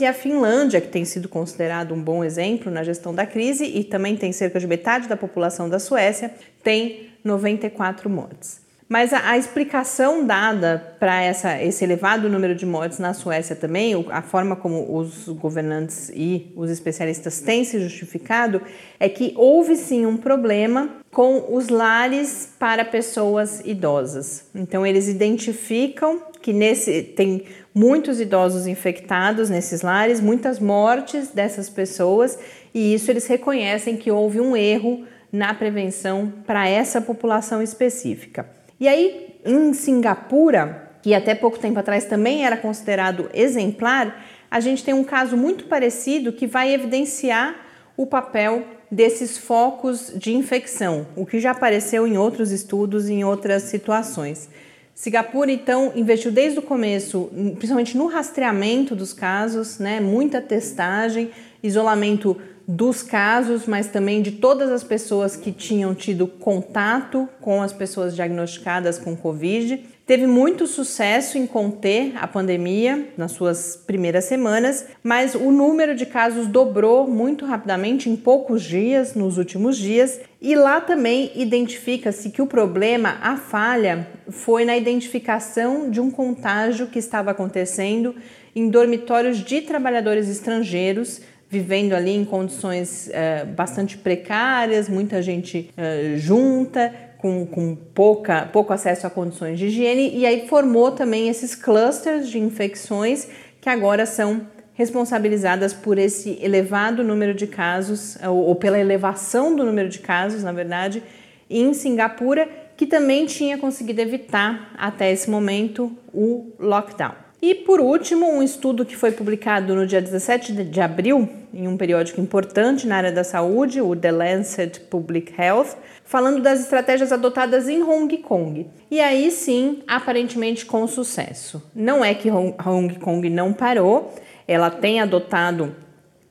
e 0.00 0.06
a 0.06 0.14
Finlândia, 0.14 0.80
que 0.80 0.88
tem 0.88 1.04
sido 1.04 1.28
considerado 1.28 1.92
um 1.92 2.02
bom 2.02 2.22
exemplo 2.22 2.70
na 2.70 2.82
gestão 2.84 3.14
da 3.14 3.26
crise 3.26 3.64
e 3.64 3.82
também 3.82 4.16
tem 4.16 4.32
cerca 4.32 4.60
de 4.60 4.66
metade 4.66 5.08
da 5.08 5.16
população 5.16 5.68
da 5.68 5.78
Suécia, 5.78 6.32
tem 6.62 7.10
94 7.24 8.08
mortes. 8.08 8.64
Mas 8.88 9.12
a, 9.12 9.30
a 9.30 9.38
explicação 9.38 10.26
dada 10.26 10.96
para 11.00 11.26
esse 11.62 11.82
elevado 11.82 12.28
número 12.28 12.54
de 12.54 12.66
mortes 12.66 12.98
na 12.98 13.14
Suécia 13.14 13.56
também, 13.56 13.92
a 14.10 14.22
forma 14.22 14.54
como 14.54 14.96
os 14.96 15.26
governantes 15.28 16.10
e 16.14 16.52
os 16.54 16.70
especialistas 16.70 17.40
têm 17.40 17.64
se 17.64 17.80
justificado, 17.80 18.60
é 19.00 19.08
que 19.08 19.32
houve 19.36 19.76
sim 19.76 20.04
um 20.06 20.16
problema 20.16 20.90
com 21.10 21.54
os 21.54 21.68
lares 21.68 22.52
para 22.58 22.84
pessoas 22.84 23.60
idosas. 23.64 24.44
Então 24.54 24.86
eles 24.86 25.08
identificam 25.08 26.20
que 26.42 26.52
nesse 26.52 27.02
tem 27.02 27.44
muitos 27.74 28.20
idosos 28.20 28.66
infectados 28.68 29.50
nesses 29.50 29.82
lares, 29.82 30.20
muitas 30.20 30.60
mortes 30.60 31.28
dessas 31.28 31.68
pessoas, 31.68 32.38
e 32.72 32.94
isso 32.94 33.10
eles 33.10 33.26
reconhecem 33.26 33.96
que 33.96 34.10
houve 34.10 34.40
um 34.40 34.56
erro 34.56 35.04
na 35.32 35.52
prevenção 35.52 36.32
para 36.46 36.68
essa 36.68 37.00
população 37.00 37.60
específica. 37.60 38.48
E 38.78 38.86
aí, 38.86 39.40
em 39.44 39.72
Singapura, 39.74 40.92
que 41.02 41.12
até 41.12 41.34
pouco 41.34 41.58
tempo 41.58 41.78
atrás 41.78 42.04
também 42.04 42.46
era 42.46 42.56
considerado 42.56 43.28
exemplar, 43.34 44.24
a 44.48 44.60
gente 44.60 44.84
tem 44.84 44.94
um 44.94 45.02
caso 45.02 45.36
muito 45.36 45.64
parecido 45.64 46.32
que 46.32 46.46
vai 46.46 46.72
evidenciar 46.72 47.56
o 47.96 48.06
papel 48.06 48.64
desses 48.90 49.36
focos 49.36 50.12
de 50.14 50.32
infecção, 50.32 51.06
o 51.16 51.26
que 51.26 51.40
já 51.40 51.50
apareceu 51.50 52.06
em 52.06 52.16
outros 52.16 52.52
estudos 52.52 53.08
em 53.08 53.24
outras 53.24 53.64
situações. 53.64 54.48
Singapura, 54.94 55.50
então, 55.50 55.92
investiu 55.96 56.30
desde 56.30 56.60
o 56.60 56.62
começo, 56.62 57.28
principalmente 57.56 57.96
no 57.96 58.06
rastreamento 58.06 58.94
dos 58.94 59.12
casos, 59.12 59.78
né, 59.80 60.00
muita 60.00 60.40
testagem, 60.40 61.30
isolamento 61.62 62.36
dos 62.66 63.02
casos, 63.02 63.66
mas 63.66 63.88
também 63.88 64.22
de 64.22 64.32
todas 64.32 64.70
as 64.70 64.84
pessoas 64.84 65.36
que 65.36 65.50
tinham 65.50 65.94
tido 65.94 66.26
contato 66.26 67.28
com 67.40 67.60
as 67.60 67.72
pessoas 67.72 68.14
diagnosticadas 68.14 68.98
com 68.98 69.16
Covid. 69.16 69.84
Teve 70.06 70.26
muito 70.26 70.66
sucesso 70.66 71.38
em 71.38 71.46
conter 71.46 72.12
a 72.16 72.26
pandemia 72.26 73.08
nas 73.16 73.32
suas 73.32 73.74
primeiras 73.74 74.26
semanas, 74.26 74.84
mas 75.02 75.34
o 75.34 75.50
número 75.50 75.94
de 75.94 76.04
casos 76.04 76.46
dobrou 76.46 77.08
muito 77.08 77.46
rapidamente 77.46 78.10
em 78.10 78.14
poucos 78.14 78.62
dias, 78.62 79.14
nos 79.14 79.38
últimos 79.38 79.78
dias, 79.78 80.20
e 80.42 80.54
lá 80.54 80.78
também 80.78 81.32
identifica-se 81.34 82.28
que 82.28 82.42
o 82.42 82.46
problema, 82.46 83.16
a 83.22 83.38
falha, 83.38 84.06
foi 84.28 84.66
na 84.66 84.76
identificação 84.76 85.88
de 85.88 86.02
um 86.02 86.10
contágio 86.10 86.88
que 86.88 86.98
estava 86.98 87.30
acontecendo 87.30 88.14
em 88.54 88.68
dormitórios 88.68 89.38
de 89.38 89.62
trabalhadores 89.62 90.28
estrangeiros 90.28 91.22
vivendo 91.54 91.92
ali 91.92 92.10
em 92.10 92.24
condições 92.24 93.08
uh, 93.08 93.46
bastante 93.46 93.96
precárias, 93.96 94.88
muita 94.88 95.22
gente 95.22 95.70
uh, 95.78 96.18
junta, 96.18 96.92
com, 97.24 97.46
com 97.46 97.74
pouca, 97.74 98.50
pouco 98.52 98.70
acesso 98.70 99.06
a 99.06 99.10
condições 99.10 99.58
de 99.58 99.68
higiene, 99.68 100.14
e 100.14 100.26
aí 100.26 100.46
formou 100.46 100.90
também 100.90 101.30
esses 101.30 101.54
clusters 101.54 102.28
de 102.28 102.38
infecções 102.38 103.28
que 103.62 103.70
agora 103.70 104.04
são 104.04 104.46
responsabilizadas 104.74 105.72
por 105.72 105.96
esse 105.96 106.38
elevado 106.42 107.02
número 107.02 107.32
de 107.32 107.46
casos, 107.46 108.18
ou, 108.22 108.48
ou 108.48 108.54
pela 108.56 108.78
elevação 108.78 109.56
do 109.56 109.64
número 109.64 109.88
de 109.88 110.00
casos, 110.00 110.42
na 110.42 110.52
verdade, 110.52 111.02
em 111.48 111.72
Singapura, 111.72 112.46
que 112.76 112.86
também 112.86 113.24
tinha 113.24 113.56
conseguido 113.56 114.02
evitar 114.02 114.74
até 114.76 115.10
esse 115.10 115.30
momento 115.30 115.96
o 116.12 116.52
lockdown. 116.58 117.23
E 117.46 117.54
por 117.54 117.78
último, 117.78 118.26
um 118.26 118.42
estudo 118.42 118.86
que 118.86 118.96
foi 118.96 119.12
publicado 119.12 119.74
no 119.74 119.86
dia 119.86 120.00
17 120.00 120.64
de 120.64 120.80
abril, 120.80 121.28
em 121.52 121.68
um 121.68 121.76
periódico 121.76 122.18
importante 122.18 122.86
na 122.86 122.96
área 122.96 123.12
da 123.12 123.22
saúde, 123.22 123.82
o 123.82 123.94
The 123.94 124.10
Lancet 124.10 124.80
Public 124.80 125.34
Health, 125.38 125.76
falando 126.06 126.40
das 126.40 126.60
estratégias 126.60 127.12
adotadas 127.12 127.68
em 127.68 127.82
Hong 127.82 128.16
Kong. 128.16 128.66
E 128.90 128.98
aí 128.98 129.30
sim, 129.30 129.82
aparentemente 129.86 130.64
com 130.64 130.86
sucesso. 130.86 131.62
Não 131.74 132.02
é 132.02 132.14
que 132.14 132.30
Hong 132.30 132.98
Kong 132.98 133.28
não 133.28 133.52
parou, 133.52 134.14
ela 134.48 134.70
tem 134.70 135.02
adotado 135.02 135.76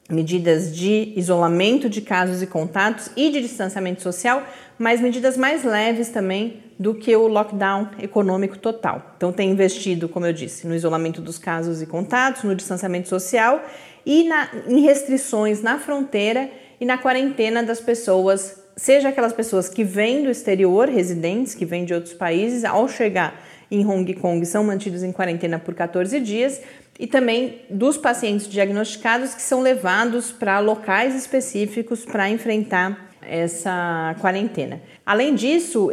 medidas 0.09 0.75
de 0.75 1.13
isolamento 1.15 1.89
de 1.89 2.01
casos 2.01 2.41
e 2.41 2.47
contatos 2.47 3.09
e 3.15 3.29
de 3.29 3.41
distanciamento 3.41 4.01
social, 4.01 4.43
mas 4.77 4.99
medidas 4.99 5.37
mais 5.37 5.63
leves 5.63 6.09
também 6.09 6.61
do 6.77 6.93
que 6.93 7.15
o 7.15 7.27
lockdown 7.27 7.89
econômico 7.99 8.57
total. 8.57 9.13
Então, 9.15 9.31
tem 9.31 9.51
investido, 9.51 10.09
como 10.09 10.25
eu 10.25 10.33
disse, 10.33 10.67
no 10.67 10.75
isolamento 10.75 11.21
dos 11.21 11.37
casos 11.37 11.81
e 11.81 11.85
contatos, 11.85 12.43
no 12.43 12.55
distanciamento 12.55 13.07
social 13.07 13.63
e 14.05 14.23
na, 14.23 14.49
em 14.67 14.81
restrições 14.81 15.61
na 15.61 15.79
fronteira 15.79 16.49
e 16.81 16.85
na 16.85 16.97
quarentena 16.97 17.63
das 17.63 17.79
pessoas, 17.79 18.61
seja 18.75 19.09
aquelas 19.09 19.31
pessoas 19.31 19.69
que 19.69 19.83
vêm 19.83 20.23
do 20.23 20.29
exterior, 20.29 20.89
residentes 20.89 21.55
que 21.55 21.65
vêm 21.65 21.85
de 21.85 21.93
outros 21.93 22.13
países, 22.13 22.65
ao 22.65 22.89
chegar 22.89 23.41
em 23.71 23.85
Hong 23.85 24.13
Kong 24.15 24.45
são 24.45 24.63
mantidos 24.63 25.01
em 25.01 25.11
quarentena 25.11 25.57
por 25.57 25.73
14 25.73 26.19
dias, 26.19 26.61
e 27.03 27.07
também 27.07 27.59
dos 27.69 27.97
pacientes 27.97 28.47
diagnosticados 28.47 29.33
que 29.33 29.41
são 29.41 29.59
levados 29.59 30.31
para 30.31 30.59
locais 30.59 31.13
específicos 31.13 32.05
para 32.05 32.29
enfrentar 32.29 33.13
essa 33.21 34.15
quarentena. 34.21 34.81
Além 35.05 35.35
disso, 35.35 35.91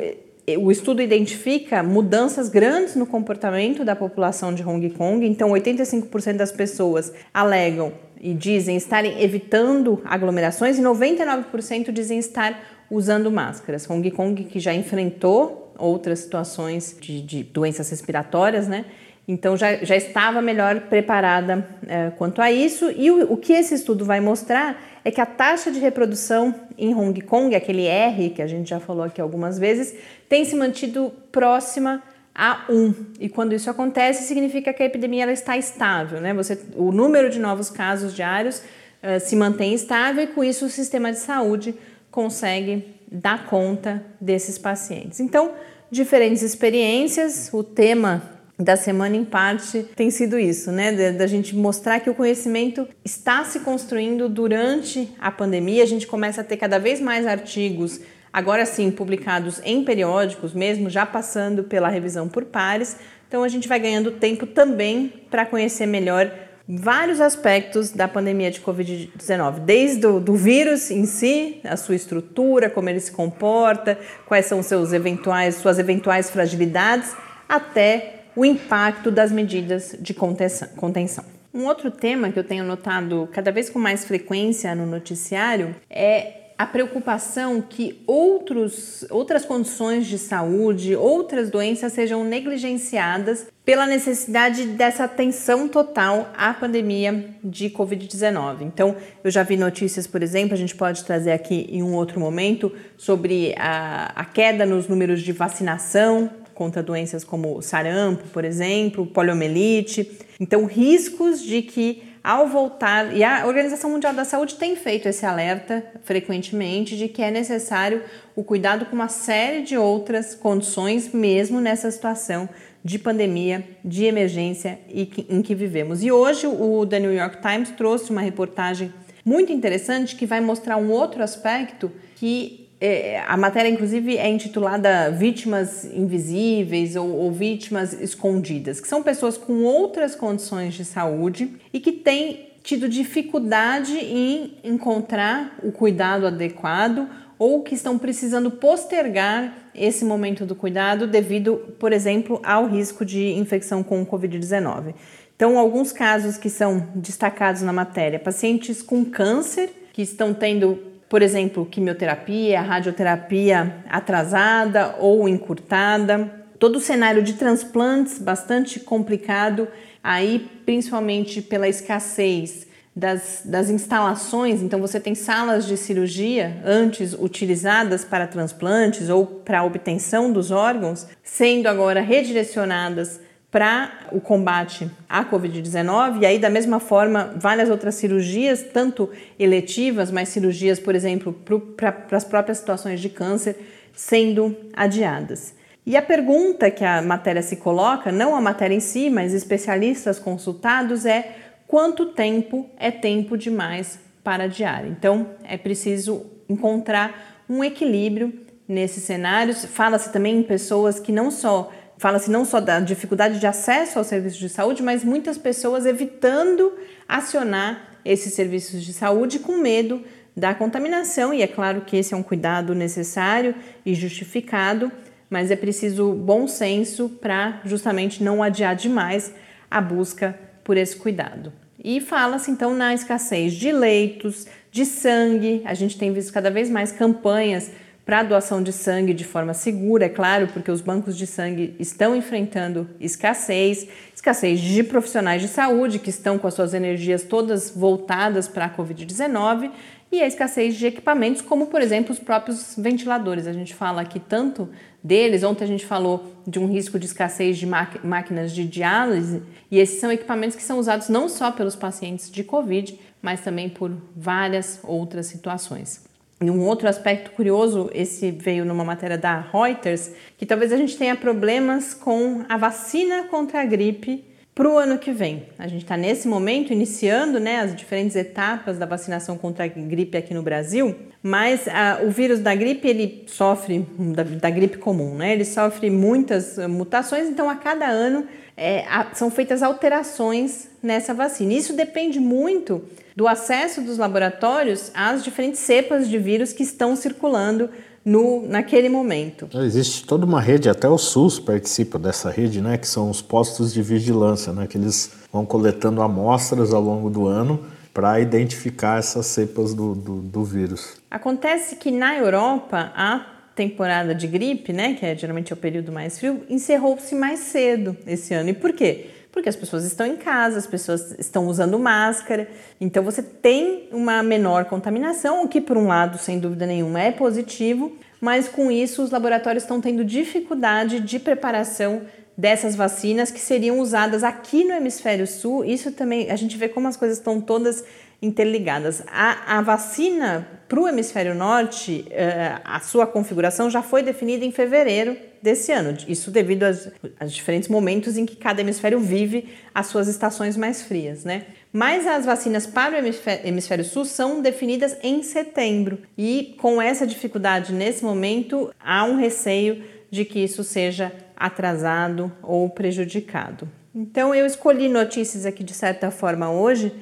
o 0.60 0.70
estudo 0.70 1.02
identifica 1.02 1.82
mudanças 1.82 2.48
grandes 2.48 2.94
no 2.94 3.06
comportamento 3.06 3.84
da 3.84 3.96
população 3.96 4.54
de 4.54 4.62
Hong 4.62 4.88
Kong, 4.90 5.26
então 5.26 5.50
85% 5.50 6.36
das 6.36 6.52
pessoas 6.52 7.12
alegam 7.34 7.92
e 8.20 8.32
dizem 8.32 8.76
estarem 8.76 9.20
evitando 9.20 10.00
aglomerações 10.04 10.78
e 10.78 10.82
99% 10.82 11.90
dizem 11.90 12.20
estar 12.20 12.86
usando 12.88 13.32
máscaras. 13.32 13.90
Hong 13.90 14.08
Kong 14.12 14.44
que 14.44 14.60
já 14.60 14.72
enfrentou 14.72 15.74
outras 15.76 16.20
situações 16.20 16.96
de, 17.00 17.20
de 17.20 17.42
doenças 17.42 17.90
respiratórias, 17.90 18.68
né? 18.68 18.84
Então 19.26 19.56
já, 19.56 19.76
já 19.76 19.96
estava 19.96 20.42
melhor 20.42 20.80
preparada 20.82 21.66
é, 21.86 22.10
quanto 22.10 22.42
a 22.42 22.50
isso. 22.50 22.90
E 22.90 23.10
o, 23.10 23.32
o 23.32 23.36
que 23.36 23.52
esse 23.52 23.74
estudo 23.74 24.04
vai 24.04 24.20
mostrar 24.20 24.82
é 25.04 25.10
que 25.10 25.20
a 25.20 25.26
taxa 25.26 25.70
de 25.70 25.78
reprodução 25.78 26.54
em 26.76 26.94
Hong 26.94 27.20
Kong, 27.22 27.54
aquele 27.54 27.86
R 27.86 28.30
que 28.30 28.42
a 28.42 28.46
gente 28.46 28.70
já 28.70 28.80
falou 28.80 29.04
aqui 29.04 29.20
algumas 29.20 29.58
vezes, 29.58 29.94
tem 30.28 30.44
se 30.44 30.56
mantido 30.56 31.12
próxima 31.30 32.02
a 32.34 32.64
1. 32.68 32.94
E 33.20 33.28
quando 33.28 33.54
isso 33.54 33.70
acontece, 33.70 34.24
significa 34.24 34.72
que 34.72 34.82
a 34.82 34.86
epidemia 34.86 35.24
ela 35.24 35.32
está 35.32 35.56
estável, 35.56 36.20
né? 36.20 36.32
Você, 36.34 36.58
o 36.76 36.92
número 36.92 37.30
de 37.30 37.38
novos 37.38 37.70
casos 37.70 38.14
diários 38.14 38.58
uh, 38.58 39.20
se 39.20 39.36
mantém 39.36 39.74
estável 39.74 40.24
e 40.24 40.26
com 40.28 40.42
isso 40.42 40.66
o 40.66 40.68
sistema 40.68 41.12
de 41.12 41.18
saúde 41.18 41.74
consegue 42.10 42.94
dar 43.10 43.46
conta 43.46 44.04
desses 44.20 44.58
pacientes. 44.58 45.20
Então, 45.20 45.52
diferentes 45.90 46.42
experiências, 46.42 47.50
o 47.52 47.62
tema 47.62 48.39
da 48.60 48.76
semana 48.76 49.16
em 49.16 49.24
parte 49.24 49.82
tem 49.96 50.10
sido 50.10 50.38
isso, 50.38 50.70
né? 50.70 51.12
Da 51.12 51.26
gente 51.26 51.56
mostrar 51.56 51.98
que 52.00 52.10
o 52.10 52.14
conhecimento 52.14 52.86
está 53.02 53.42
se 53.44 53.60
construindo 53.60 54.28
durante 54.28 55.08
a 55.18 55.30
pandemia. 55.30 55.82
A 55.82 55.86
gente 55.86 56.06
começa 56.06 56.42
a 56.42 56.44
ter 56.44 56.58
cada 56.58 56.78
vez 56.78 57.00
mais 57.00 57.26
artigos, 57.26 58.00
agora 58.30 58.66
sim, 58.66 58.90
publicados 58.90 59.60
em 59.64 59.82
periódicos, 59.82 60.52
mesmo 60.52 60.90
já 60.90 61.06
passando 61.06 61.64
pela 61.64 61.88
revisão 61.88 62.28
por 62.28 62.44
pares. 62.44 62.96
Então 63.26 63.42
a 63.42 63.48
gente 63.48 63.66
vai 63.66 63.80
ganhando 63.80 64.10
tempo 64.12 64.46
também 64.46 65.12
para 65.30 65.46
conhecer 65.46 65.86
melhor 65.86 66.30
vários 66.68 67.20
aspectos 67.20 67.90
da 67.90 68.06
pandemia 68.06 68.50
de 68.50 68.60
Covid-19, 68.60 69.60
desde 69.60 70.06
o 70.06 70.20
do 70.20 70.34
vírus 70.34 70.90
em 70.90 71.04
si, 71.04 71.60
a 71.64 71.76
sua 71.76 71.96
estrutura, 71.96 72.70
como 72.70 72.88
ele 72.88 73.00
se 73.00 73.10
comporta, 73.10 73.98
quais 74.26 74.46
são 74.46 74.62
seus 74.62 74.92
eventuais, 74.92 75.56
suas 75.56 75.80
eventuais 75.80 76.30
fragilidades, 76.30 77.16
até 77.48 78.19
o 78.40 78.44
impacto 78.46 79.10
das 79.10 79.30
medidas 79.30 79.94
de 80.00 80.14
contenção. 80.14 81.24
Um 81.52 81.66
outro 81.66 81.90
tema 81.90 82.30
que 82.30 82.38
eu 82.38 82.44
tenho 82.44 82.64
notado 82.64 83.28
cada 83.30 83.52
vez 83.52 83.68
com 83.68 83.78
mais 83.78 84.06
frequência 84.06 84.74
no 84.74 84.86
noticiário 84.86 85.76
é 85.90 86.36
a 86.56 86.64
preocupação 86.64 87.60
que 87.60 88.02
outros, 88.06 89.04
outras 89.10 89.44
condições 89.44 90.06
de 90.06 90.16
saúde, 90.16 90.96
outras 90.96 91.50
doenças 91.50 91.92
sejam 91.92 92.24
negligenciadas 92.24 93.46
pela 93.62 93.86
necessidade 93.86 94.64
dessa 94.68 95.04
atenção 95.04 95.68
total 95.68 96.30
à 96.34 96.54
pandemia 96.54 97.34
de 97.44 97.68
Covid-19. 97.68 98.62
Então, 98.62 98.96
eu 99.22 99.30
já 99.30 99.42
vi 99.42 99.58
notícias, 99.58 100.06
por 100.06 100.22
exemplo, 100.22 100.54
a 100.54 100.56
gente 100.56 100.74
pode 100.74 101.04
trazer 101.04 101.32
aqui 101.32 101.66
em 101.70 101.82
um 101.82 101.94
outro 101.94 102.18
momento, 102.18 102.72
sobre 102.96 103.54
a, 103.58 104.12
a 104.14 104.24
queda 104.24 104.64
nos 104.64 104.88
números 104.88 105.20
de 105.20 105.32
vacinação 105.32 106.30
contra 106.60 106.82
doenças 106.82 107.24
como 107.24 107.62
sarampo, 107.62 108.28
por 108.28 108.44
exemplo, 108.44 109.06
poliomielite. 109.06 110.18
Então, 110.38 110.66
riscos 110.66 111.42
de 111.42 111.62
que 111.62 112.02
ao 112.22 112.48
voltar, 112.48 113.16
e 113.16 113.24
a 113.24 113.46
Organização 113.46 113.88
Mundial 113.88 114.12
da 114.12 114.26
Saúde 114.26 114.56
tem 114.56 114.76
feito 114.76 115.08
esse 115.08 115.24
alerta 115.24 115.82
frequentemente 116.02 116.98
de 116.98 117.08
que 117.08 117.22
é 117.22 117.30
necessário 117.30 118.02
o 118.36 118.44
cuidado 118.44 118.84
com 118.84 118.94
uma 118.94 119.08
série 119.08 119.62
de 119.62 119.78
outras 119.78 120.34
condições, 120.34 121.14
mesmo 121.14 121.62
nessa 121.62 121.90
situação 121.90 122.46
de 122.84 122.98
pandemia, 122.98 123.64
de 123.82 124.04
emergência 124.04 124.78
em 124.86 125.40
que 125.40 125.54
vivemos. 125.54 126.02
E 126.02 126.12
hoje 126.12 126.46
o 126.46 126.84
The 126.84 127.00
New 127.00 127.14
York 127.14 127.38
Times 127.40 127.70
trouxe 127.70 128.10
uma 128.10 128.20
reportagem 128.20 128.92
muito 129.24 129.50
interessante 129.50 130.14
que 130.14 130.26
vai 130.26 130.42
mostrar 130.42 130.76
um 130.76 130.90
outro 130.90 131.22
aspecto 131.22 131.90
que 132.16 132.68
é, 132.80 133.22
a 133.26 133.36
matéria, 133.36 133.68
inclusive, 133.68 134.16
é 134.16 134.26
intitulada 134.28 135.10
Vítimas 135.10 135.84
Invisíveis 135.84 136.96
ou, 136.96 137.10
ou, 137.10 137.30
Vítimas 137.30 137.92
Escondidas, 137.92 138.80
que 138.80 138.88
são 138.88 139.02
pessoas 139.02 139.36
com 139.36 139.64
outras 139.64 140.14
condições 140.14 140.72
de 140.72 140.84
saúde 140.84 141.56
e 141.74 141.78
que 141.78 141.92
têm 141.92 142.48
tido 142.62 142.88
dificuldade 142.88 143.96
em 143.96 144.54
encontrar 144.64 145.58
o 145.62 145.70
cuidado 145.70 146.26
adequado 146.26 147.06
ou 147.38 147.62
que 147.62 147.74
estão 147.74 147.98
precisando 147.98 148.50
postergar 148.50 149.54
esse 149.74 150.04
momento 150.04 150.46
do 150.46 150.54
cuidado 150.54 151.06
devido, 151.06 151.56
por 151.78 151.92
exemplo, 151.92 152.40
ao 152.42 152.66
risco 152.66 153.04
de 153.04 153.32
infecção 153.32 153.82
com 153.82 154.02
o 154.02 154.06
Covid-19. 154.06 154.94
Então, 155.36 155.58
alguns 155.58 155.92
casos 155.92 156.36
que 156.36 156.50
são 156.50 156.88
destacados 156.94 157.62
na 157.62 157.72
matéria: 157.72 158.18
pacientes 158.18 158.82
com 158.82 159.04
câncer 159.04 159.70
que 159.92 160.02
estão 160.02 160.34
tendo 160.34 160.89
por 161.10 161.22
exemplo, 161.22 161.66
quimioterapia, 161.66 162.62
radioterapia 162.62 163.82
atrasada 163.90 164.94
ou 165.00 165.28
encurtada, 165.28 166.32
todo 166.56 166.76
o 166.76 166.80
cenário 166.80 167.20
de 167.20 167.32
transplantes 167.32 168.16
bastante 168.16 168.78
complicado, 168.78 169.66
aí 170.04 170.48
principalmente 170.64 171.42
pela 171.42 171.66
escassez 171.66 172.68
das, 172.94 173.42
das 173.44 173.68
instalações. 173.70 174.62
Então, 174.62 174.80
você 174.80 175.00
tem 175.00 175.16
salas 175.16 175.66
de 175.66 175.76
cirurgia 175.76 176.62
antes 176.64 177.12
utilizadas 177.12 178.04
para 178.04 178.28
transplantes 178.28 179.08
ou 179.08 179.26
para 179.26 179.64
obtenção 179.64 180.32
dos 180.32 180.52
órgãos, 180.52 181.08
sendo 181.24 181.66
agora 181.66 182.00
redirecionadas 182.00 183.18
para 183.50 184.06
o 184.12 184.20
combate 184.20 184.88
à 185.08 185.24
Covid-19, 185.24 186.22
e 186.22 186.26
aí, 186.26 186.38
da 186.38 186.48
mesma 186.48 186.78
forma, 186.78 187.34
várias 187.36 187.68
outras 187.68 187.96
cirurgias, 187.96 188.62
tanto 188.72 189.10
eletivas, 189.38 190.10
mas 190.10 190.28
cirurgias, 190.28 190.78
por 190.78 190.94
exemplo, 190.94 191.32
para 191.76 192.16
as 192.16 192.24
próprias 192.24 192.58
situações 192.58 193.00
de 193.00 193.08
câncer, 193.08 193.56
sendo 193.92 194.56
adiadas. 194.72 195.54
E 195.84 195.96
a 195.96 196.02
pergunta 196.02 196.70
que 196.70 196.84
a 196.84 197.02
matéria 197.02 197.42
se 197.42 197.56
coloca, 197.56 198.12
não 198.12 198.36
a 198.36 198.40
matéria 198.40 198.74
em 198.74 198.80
si, 198.80 199.10
mas 199.10 199.32
especialistas 199.32 200.20
consultados, 200.20 201.04
é 201.04 201.34
quanto 201.66 202.06
tempo 202.06 202.70
é 202.78 202.92
tempo 202.92 203.36
demais 203.36 203.98
para 204.22 204.44
adiar? 204.44 204.86
Então, 204.86 205.30
é 205.42 205.56
preciso 205.56 206.24
encontrar 206.48 207.42
um 207.48 207.64
equilíbrio 207.64 208.32
nesses 208.68 209.02
cenários. 209.02 209.64
Fala-se 209.64 210.12
também 210.12 210.38
em 210.38 210.42
pessoas 210.44 211.00
que 211.00 211.10
não 211.10 211.32
só 211.32 211.72
Fala-se 212.00 212.30
não 212.30 212.46
só 212.46 212.62
da 212.62 212.80
dificuldade 212.80 213.38
de 213.38 213.46
acesso 213.46 213.98
aos 213.98 214.06
serviços 214.06 214.38
de 214.38 214.48
saúde, 214.48 214.82
mas 214.82 215.04
muitas 215.04 215.36
pessoas 215.36 215.84
evitando 215.84 216.72
acionar 217.06 217.98
esses 218.02 218.32
serviços 218.32 218.82
de 218.82 218.94
saúde 218.94 219.38
com 219.38 219.58
medo 219.58 220.02
da 220.34 220.54
contaminação, 220.54 221.34
e 221.34 221.42
é 221.42 221.46
claro 221.46 221.82
que 221.82 221.98
esse 221.98 222.14
é 222.14 222.16
um 222.16 222.22
cuidado 222.22 222.74
necessário 222.74 223.54
e 223.84 223.94
justificado, 223.94 224.90
mas 225.28 225.50
é 225.50 225.56
preciso 225.56 226.14
bom 226.14 226.48
senso 226.48 227.06
para 227.06 227.60
justamente 227.66 228.24
não 228.24 228.42
adiar 228.42 228.74
demais 228.74 229.34
a 229.70 229.78
busca 229.78 230.34
por 230.64 230.78
esse 230.78 230.96
cuidado. 230.96 231.52
E 231.84 232.00
fala-se 232.00 232.50
então 232.50 232.72
na 232.74 232.94
escassez 232.94 233.52
de 233.52 233.70
leitos, 233.70 234.46
de 234.72 234.86
sangue, 234.86 235.60
a 235.66 235.74
gente 235.74 235.98
tem 235.98 236.14
visto 236.14 236.32
cada 236.32 236.50
vez 236.50 236.70
mais 236.70 236.92
campanhas 236.92 237.70
para 238.10 238.24
doação 238.24 238.60
de 238.60 238.72
sangue 238.72 239.14
de 239.14 239.22
forma 239.22 239.54
segura, 239.54 240.06
é 240.06 240.08
claro, 240.08 240.48
porque 240.48 240.68
os 240.68 240.80
bancos 240.80 241.16
de 241.16 241.28
sangue 241.28 241.76
estão 241.78 242.16
enfrentando 242.16 242.90
escassez, 242.98 243.86
escassez 244.12 244.58
de 244.58 244.82
profissionais 244.82 245.40
de 245.40 245.46
saúde 245.46 246.00
que 246.00 246.10
estão 246.10 246.36
com 246.36 246.48
as 246.48 246.54
suas 246.54 246.74
energias 246.74 247.22
todas 247.22 247.70
voltadas 247.70 248.48
para 248.48 248.64
a 248.64 248.76
Covid-19 248.76 249.70
e 250.10 250.20
a 250.20 250.26
escassez 250.26 250.74
de 250.74 250.86
equipamentos, 250.86 251.40
como 251.40 251.68
por 251.68 251.80
exemplo 251.80 252.12
os 252.12 252.18
próprios 252.18 252.74
ventiladores. 252.76 253.46
A 253.46 253.52
gente 253.52 253.76
fala 253.76 254.02
aqui 254.02 254.18
tanto 254.18 254.68
deles, 255.04 255.44
ontem 255.44 255.62
a 255.62 255.68
gente 255.68 255.86
falou 255.86 256.34
de 256.44 256.58
um 256.58 256.66
risco 256.66 256.98
de 256.98 257.06
escassez 257.06 257.58
de 257.58 257.66
máquinas 257.66 258.50
de 258.50 258.64
diálise, 258.64 259.40
e 259.70 259.78
esses 259.78 260.00
são 260.00 260.10
equipamentos 260.10 260.56
que 260.56 260.64
são 260.64 260.80
usados 260.80 261.08
não 261.08 261.28
só 261.28 261.52
pelos 261.52 261.76
pacientes 261.76 262.28
de 262.28 262.42
Covid, 262.42 262.98
mas 263.22 263.40
também 263.40 263.68
por 263.68 263.92
várias 264.16 264.80
outras 264.82 265.26
situações. 265.26 266.09
E 266.42 266.50
um 266.50 266.66
outro 266.66 266.88
aspecto 266.88 267.32
curioso, 267.32 267.90
esse 267.92 268.30
veio 268.30 268.64
numa 268.64 268.82
matéria 268.82 269.18
da 269.18 269.38
Reuters, 269.40 270.12
que 270.38 270.46
talvez 270.46 270.72
a 270.72 270.76
gente 270.78 270.96
tenha 270.96 271.14
problemas 271.14 271.92
com 271.92 272.46
a 272.48 272.56
vacina 272.56 273.24
contra 273.24 273.60
a 273.60 273.64
gripe 273.66 274.24
para 274.54 274.68
o 274.68 274.76
ano 274.76 274.98
que 274.98 275.12
vem. 275.12 275.46
A 275.58 275.66
gente 275.66 275.82
está 275.82 275.96
nesse 275.96 276.26
momento 276.26 276.72
iniciando 276.72 277.38
né, 277.38 277.60
as 277.60 277.74
diferentes 277.74 278.16
etapas 278.16 278.78
da 278.78 278.86
vacinação 278.86 279.38
contra 279.38 279.64
a 279.64 279.68
gripe 279.68 280.18
aqui 280.18 280.34
no 280.34 280.42
Brasil, 280.42 280.94
mas 281.22 281.68
a, 281.68 282.00
o 282.02 282.10
vírus 282.10 282.40
da 282.40 282.54
gripe 282.54 282.88
ele 282.88 283.24
sofre 283.26 283.86
da, 283.98 284.22
da, 284.22 284.50
gripe 284.50 284.78
comum, 284.78 285.14
né? 285.14 285.32
Ele 285.32 285.44
sofre 285.44 285.88
muitas 285.88 286.58
mutações, 286.68 287.28
então 287.28 287.48
a 287.48 287.56
cada 287.56 287.86
ano 287.86 288.26
é, 288.56 288.84
a, 288.88 289.14
são 289.14 289.30
feitas 289.30 289.62
alterações 289.62 290.68
nessa 290.82 291.14
vacina. 291.14 291.52
Isso 291.52 291.72
depende 291.72 292.18
muito 292.18 292.84
do 293.14 293.28
acesso 293.28 293.80
dos 293.80 293.98
laboratórios 293.98 294.90
às 294.94 295.22
diferentes 295.22 295.60
cepas 295.60 296.08
de 296.08 296.18
vírus 296.18 296.52
que 296.52 296.62
estão 296.62 296.96
circulando 296.96 297.70
no, 298.04 298.46
naquele 298.46 298.88
momento. 298.88 299.48
Existe 299.54 300.06
toda 300.06 300.24
uma 300.24 300.40
rede, 300.40 300.68
até 300.68 300.88
o 300.88 300.98
SUS 300.98 301.38
participa 301.38 301.98
dessa 301.98 302.30
rede, 302.30 302.60
né, 302.60 302.78
que 302.78 302.88
são 302.88 303.10
os 303.10 303.20
postos 303.20 303.72
de 303.72 303.82
vigilância, 303.82 304.52
né, 304.52 304.66
que 304.66 304.78
eles 304.78 305.12
vão 305.32 305.44
coletando 305.44 306.02
amostras 306.02 306.72
ao 306.72 306.80
longo 306.80 307.10
do 307.10 307.26
ano 307.26 307.64
para 307.92 308.20
identificar 308.20 308.98
essas 308.98 309.26
cepas 309.26 309.74
do, 309.74 309.94
do, 309.94 310.16
do, 310.20 310.44
vírus. 310.44 310.96
Acontece 311.10 311.76
que 311.76 311.90
na 311.90 312.16
Europa 312.16 312.92
a 312.94 313.26
temporada 313.54 314.14
de 314.14 314.26
gripe, 314.26 314.72
né, 314.72 314.94
que 314.94 315.04
é 315.04 315.14
geralmente 315.14 315.52
é 315.52 315.54
o 315.54 315.56
período 315.56 315.92
mais 315.92 316.18
frio, 316.18 316.42
encerrou-se 316.48 317.14
mais 317.14 317.40
cedo 317.40 317.96
esse 318.06 318.32
ano. 318.32 318.48
E 318.48 318.54
por 318.54 318.72
quê? 318.72 319.10
Porque 319.32 319.48
as 319.48 319.56
pessoas 319.56 319.84
estão 319.84 320.06
em 320.06 320.16
casa, 320.16 320.58
as 320.58 320.66
pessoas 320.66 321.14
estão 321.18 321.46
usando 321.46 321.78
máscara, 321.78 322.48
então 322.80 323.02
você 323.02 323.22
tem 323.22 323.88
uma 323.92 324.22
menor 324.22 324.64
contaminação, 324.64 325.44
o 325.44 325.48
que 325.48 325.60
por 325.60 325.76
um 325.76 325.86
lado, 325.86 326.18
sem 326.18 326.38
dúvida 326.38 326.66
nenhuma, 326.66 327.00
é 327.00 327.12
positivo, 327.12 327.92
mas 328.20 328.48
com 328.48 328.70
isso 328.70 329.02
os 329.02 329.10
laboratórios 329.10 329.62
estão 329.62 329.80
tendo 329.80 330.04
dificuldade 330.04 331.00
de 331.00 331.18
preparação 331.18 332.02
dessas 332.36 332.74
vacinas 332.74 333.30
que 333.30 333.38
seriam 333.38 333.78
usadas 333.80 334.24
aqui 334.24 334.64
no 334.64 334.72
hemisfério 334.72 335.26
sul. 335.26 335.64
Isso 335.64 335.92
também 335.92 336.30
a 336.30 336.36
gente 336.36 336.56
vê 336.56 336.68
como 336.68 336.88
as 336.88 336.96
coisas 336.96 337.18
estão 337.18 337.40
todas 337.40 337.84
interligadas. 338.22 339.02
A, 339.06 339.58
a 339.58 339.62
vacina 339.62 340.46
para 340.68 340.80
o 340.80 340.86
hemisfério 340.86 341.34
norte, 341.34 342.04
uh, 342.08 342.60
a 342.64 342.78
sua 342.80 343.06
configuração 343.06 343.68
já 343.68 343.82
foi 343.82 344.02
definida 344.02 344.44
em 344.44 344.52
fevereiro 344.52 345.16
desse 345.42 345.72
ano. 345.72 345.96
Isso 346.06 346.30
devido 346.30 346.64
aos, 346.64 346.88
diferentes 347.26 347.68
momentos 347.68 348.16
em 348.16 348.24
que 348.24 348.36
cada 348.36 348.60
hemisfério 348.60 349.00
vive 349.00 349.48
as 349.74 349.86
suas 349.86 350.06
estações 350.06 350.56
mais 350.56 350.82
frias, 350.82 351.24
né? 351.24 351.46
Mas 351.72 352.06
as 352.06 352.24
vacinas 352.24 352.66
para 352.66 353.02
o 353.02 353.06
hemisfério 353.44 353.84
sul 353.84 354.04
são 354.04 354.40
definidas 354.40 354.96
em 355.02 355.22
setembro. 355.22 355.98
E 356.16 356.54
com 356.58 356.80
essa 356.80 357.06
dificuldade 357.06 357.72
nesse 357.72 358.04
momento, 358.04 358.72
há 358.78 359.04
um 359.04 359.16
receio 359.16 359.82
de 360.10 360.24
que 360.24 360.40
isso 360.40 360.62
seja 360.62 361.12
atrasado 361.36 362.30
ou 362.42 362.68
prejudicado. 362.68 363.68
Então 363.94 364.34
eu 364.34 364.46
escolhi 364.46 364.88
notícias 364.88 365.44
aqui 365.44 365.64
de 365.64 365.74
certa 365.74 366.10
forma 366.10 366.50
hoje 366.50 366.92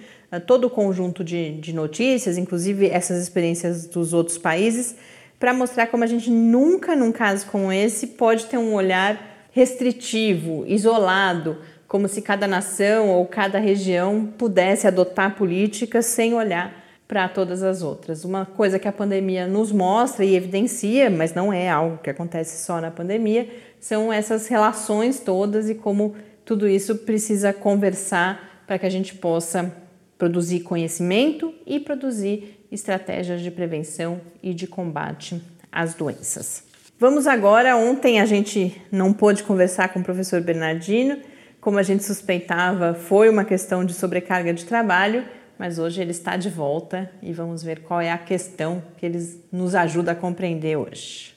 todo 0.46 0.66
o 0.66 0.70
conjunto 0.70 1.24
de, 1.24 1.52
de 1.58 1.72
notícias, 1.72 2.36
inclusive 2.36 2.86
essas 2.88 3.22
experiências 3.22 3.86
dos 3.86 4.12
outros 4.12 4.36
países, 4.36 4.94
para 5.38 5.54
mostrar 5.54 5.86
como 5.86 6.04
a 6.04 6.06
gente 6.06 6.30
nunca, 6.30 6.94
num 6.94 7.12
caso 7.12 7.46
como 7.46 7.72
esse, 7.72 8.08
pode 8.08 8.46
ter 8.46 8.58
um 8.58 8.74
olhar 8.74 9.48
restritivo, 9.52 10.64
isolado, 10.66 11.58
como 11.86 12.06
se 12.06 12.20
cada 12.20 12.46
nação 12.46 13.08
ou 13.08 13.24
cada 13.26 13.58
região 13.58 14.26
pudesse 14.36 14.86
adotar 14.86 15.36
políticas 15.36 16.04
sem 16.06 16.34
olhar 16.34 16.84
para 17.06 17.26
todas 17.26 17.62
as 17.62 17.82
outras. 17.82 18.24
Uma 18.24 18.44
coisa 18.44 18.78
que 18.78 18.86
a 18.86 18.92
pandemia 18.92 19.46
nos 19.46 19.72
mostra 19.72 20.24
e 20.24 20.36
evidencia, 20.36 21.08
mas 21.08 21.32
não 21.32 21.50
é 21.50 21.70
algo 21.70 21.98
que 21.98 22.10
acontece 22.10 22.62
só 22.62 22.80
na 22.80 22.90
pandemia, 22.90 23.48
são 23.80 24.12
essas 24.12 24.46
relações 24.48 25.20
todas 25.20 25.70
e 25.70 25.74
como 25.74 26.14
tudo 26.44 26.68
isso 26.68 26.94
precisa 26.96 27.52
conversar 27.52 28.62
para 28.66 28.78
que 28.78 28.84
a 28.84 28.90
gente 28.90 29.14
possa 29.14 29.74
produzir 30.18 30.60
conhecimento 30.60 31.54
e 31.64 31.78
produzir 31.78 32.58
estratégias 32.70 33.40
de 33.40 33.50
prevenção 33.50 34.20
e 34.42 34.52
de 34.52 34.66
combate 34.66 35.40
às 35.70 35.94
doenças. 35.94 36.64
Vamos 36.98 37.28
agora, 37.28 37.76
ontem 37.76 38.20
a 38.20 38.26
gente 38.26 38.82
não 38.90 39.12
pôde 39.12 39.44
conversar 39.44 39.90
com 39.90 40.00
o 40.00 40.04
professor 40.04 40.40
Bernardino, 40.40 41.16
como 41.60 41.78
a 41.78 41.82
gente 41.82 42.02
suspeitava, 42.02 42.94
foi 42.94 43.28
uma 43.28 43.44
questão 43.44 43.84
de 43.84 43.94
sobrecarga 43.94 44.52
de 44.52 44.64
trabalho, 44.64 45.24
mas 45.56 45.78
hoje 45.78 46.00
ele 46.00 46.10
está 46.10 46.36
de 46.36 46.48
volta 46.48 47.10
e 47.22 47.32
vamos 47.32 47.62
ver 47.62 47.82
qual 47.82 48.00
é 48.00 48.10
a 48.10 48.18
questão 48.18 48.82
que 48.96 49.06
ele 49.06 49.18
nos 49.52 49.74
ajuda 49.74 50.12
a 50.12 50.14
compreender 50.14 50.76
hoje. 50.76 51.34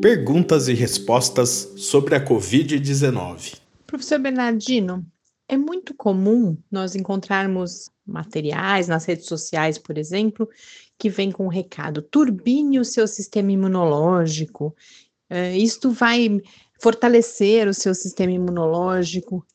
Perguntas 0.00 0.68
e 0.68 0.74
respostas 0.74 1.74
sobre 1.76 2.14
a 2.14 2.24
Covid-19. 2.24 3.61
Professor 3.92 4.18
Bernardino, 4.18 5.06
é 5.46 5.54
muito 5.54 5.92
comum 5.92 6.56
nós 6.70 6.94
encontrarmos 6.94 7.90
materiais 8.06 8.88
nas 8.88 9.04
redes 9.04 9.26
sociais, 9.26 9.76
por 9.76 9.98
exemplo, 9.98 10.48
que 10.98 11.10
vem 11.10 11.30
com 11.30 11.44
o 11.44 11.50
recado: 11.50 12.00
turbine 12.00 12.80
o 12.80 12.86
seu 12.86 13.06
sistema 13.06 13.52
imunológico, 13.52 14.74
uh, 15.30 15.54
isto 15.54 15.90
vai 15.90 16.40
fortalecer 16.80 17.68
o 17.68 17.74
seu 17.74 17.94
sistema 17.94 18.32
imunológico. 18.32 19.46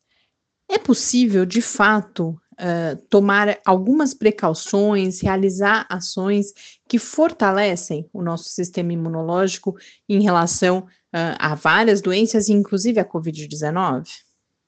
É 0.70 0.78
possível, 0.78 1.44
de 1.44 1.64
fato, 1.64 2.40
uh, 2.62 2.96
tomar 3.10 3.60
algumas 3.66 4.14
precauções, 4.14 5.20
realizar 5.20 5.88
ações 5.90 6.54
que 6.88 7.00
fortalecem 7.00 8.08
o 8.14 8.22
nosso 8.22 8.50
sistema 8.50 8.94
imunológico 8.94 9.76
em 10.08 10.22
relação 10.22 10.82
uh, 10.82 11.34
a 11.40 11.56
várias 11.56 12.02
doenças, 12.02 12.50
inclusive 12.50 13.00
a 13.00 13.06
Covid-19? 13.06 14.27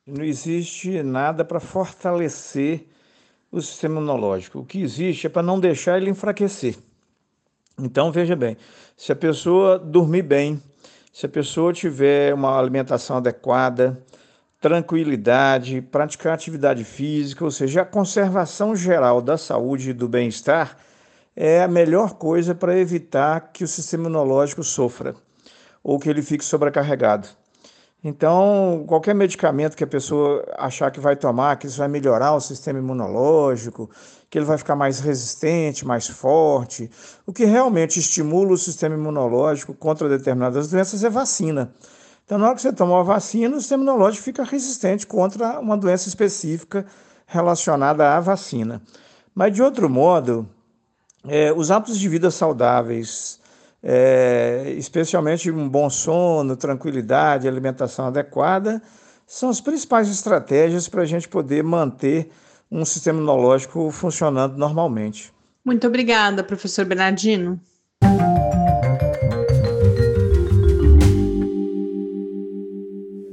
Não 0.10 0.24
existe 0.24 1.02
nada 1.04 1.46
para 1.46 1.60
fortalecer 1.60 2.88
o 3.52 3.62
sistema 3.62 3.96
imunológico. 3.96 4.60
O 4.60 4.66
que 4.66 4.82
existe 4.82 5.28
é 5.28 5.30
para 5.30 5.42
não 5.42 5.60
deixar 5.60 5.98
ele 5.98 6.10
enfraquecer. 6.10 6.76
Então, 7.80 8.12
veja 8.12 8.36
bem, 8.36 8.58
se 8.98 9.12
a 9.12 9.16
pessoa 9.16 9.80
dormir 9.80 10.24
bem, 10.24 10.62
se 11.14 11.26
a 11.26 11.30
pessoa 11.30 11.72
tiver 11.72 12.34
uma 12.34 12.60
alimentação 12.60 13.18
adequada, 13.18 14.04
tranquilidade, 14.60 15.82
praticar 15.82 16.34
atividade 16.34 16.84
física, 16.84 17.46
ou 17.46 17.52
seja, 17.52 17.82
a 17.82 17.86
conservação 17.86 18.76
geral 18.76 19.22
da 19.22 19.38
saúde 19.38 19.92
e 19.92 19.94
do 19.94 20.08
bem-estar 20.08 20.78
é 21.36 21.64
a 21.64 21.68
melhor 21.68 22.16
coisa 22.16 22.54
para 22.54 22.78
evitar 22.78 23.52
que 23.54 23.64
o 23.64 23.68
sistema 23.68 24.04
imunológico 24.04 24.64
sofra 24.64 25.16
ou 25.82 25.98
que 25.98 26.10
ele 26.10 26.22
fique 26.22 26.44
sobrecarregado. 26.44 27.39
Então, 28.02 28.86
qualquer 28.88 29.14
medicamento 29.14 29.76
que 29.76 29.84
a 29.84 29.88
pessoa 29.88 30.46
achar 30.58 30.90
que 30.90 31.02
vai 31.02 31.18
tomar, 31.18 31.58
que 31.58 31.68
isso 31.68 31.78
vai 31.78 31.88
melhorar 31.90 32.34
o 32.34 32.40
sistema 32.40 32.80
imunológico, 32.80 33.90
que 34.30 34.38
ele 34.38 34.46
vai 34.46 34.58
ficar 34.58 34.76
mais 34.76 35.02
resistente, 35.02 35.86
mais 35.86 36.08
forte, 36.08 36.90
o 37.26 37.34
que 37.34 37.44
realmente 37.44 38.00
estimula 38.00 38.54
o 38.54 38.58
sistema 38.58 38.96
imunológico 38.96 39.74
contra 39.74 40.08
determinadas 40.08 40.70
doenças 40.70 41.04
é 41.04 41.10
vacina. 41.10 41.74
Então, 42.24 42.38
na 42.38 42.46
hora 42.46 42.56
que 42.56 42.62
você 42.62 42.72
toma 42.72 43.00
a 43.00 43.04
vacina, 43.04 43.58
o 43.58 43.60
sistema 43.60 43.84
imunológico 43.84 44.24
fica 44.24 44.44
resistente 44.44 45.06
contra 45.06 45.60
uma 45.60 45.76
doença 45.76 46.08
específica 46.08 46.86
relacionada 47.26 48.16
à 48.16 48.20
vacina. 48.22 48.82
Mas, 49.36 49.54
de 49.54 49.62
outro 49.62 49.90
modo, 49.90 50.48
é, 51.28 51.52
os 51.52 51.70
hábitos 51.70 52.00
de 52.00 52.08
vida 52.08 52.32
saudáveis, 52.32 53.40
é, 53.84 54.74
especialmente 54.78 55.50
um 55.50 55.68
bom 55.68 55.90
sono, 55.90 56.56
tranquilidade, 56.56 57.48
alimentação 57.48 58.08
adequada, 58.08 58.82
são 59.26 59.50
as 59.50 59.62
principais 59.62 60.10
estratégias 60.10 60.88
para 60.88 61.04
a 61.04 61.06
gente 61.06 61.28
poder 61.28 61.64
manter 61.64 62.30
um 62.72 62.84
sistema 62.86 63.20
imunológico 63.20 63.90
funcionando 63.92 64.58
normalmente. 64.58 65.32
Muito 65.64 65.88
obrigada, 65.88 66.44
professor 66.44 66.86
Bernardino. 66.86 67.60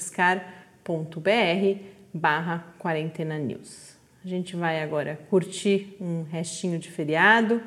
.br 1.20 1.80
barra 2.12 2.66
quarentena 2.78 3.38
news. 3.38 3.96
A 4.24 4.28
gente 4.28 4.54
vai 4.54 4.82
agora 4.82 5.18
curtir 5.30 5.96
um 6.00 6.24
restinho 6.24 6.78
de 6.78 6.90
feriado. 6.90 7.62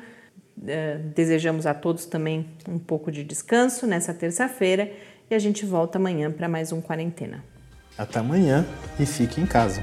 É, 0.66 0.98
desejamos 1.14 1.66
a 1.66 1.74
todos 1.74 2.06
também 2.06 2.46
um 2.68 2.78
pouco 2.78 3.10
de 3.10 3.24
descanso 3.24 3.86
nessa 3.86 4.14
terça-feira 4.14 4.90
e 5.28 5.34
a 5.34 5.38
gente 5.38 5.66
volta 5.66 5.98
amanhã 5.98 6.30
para 6.30 6.48
mais 6.48 6.72
um 6.72 6.80
quarentena. 6.80 7.44
Até 7.98 8.20
amanhã 8.20 8.64
e 9.00 9.04
fique 9.04 9.40
em 9.40 9.46
casa. 9.46 9.82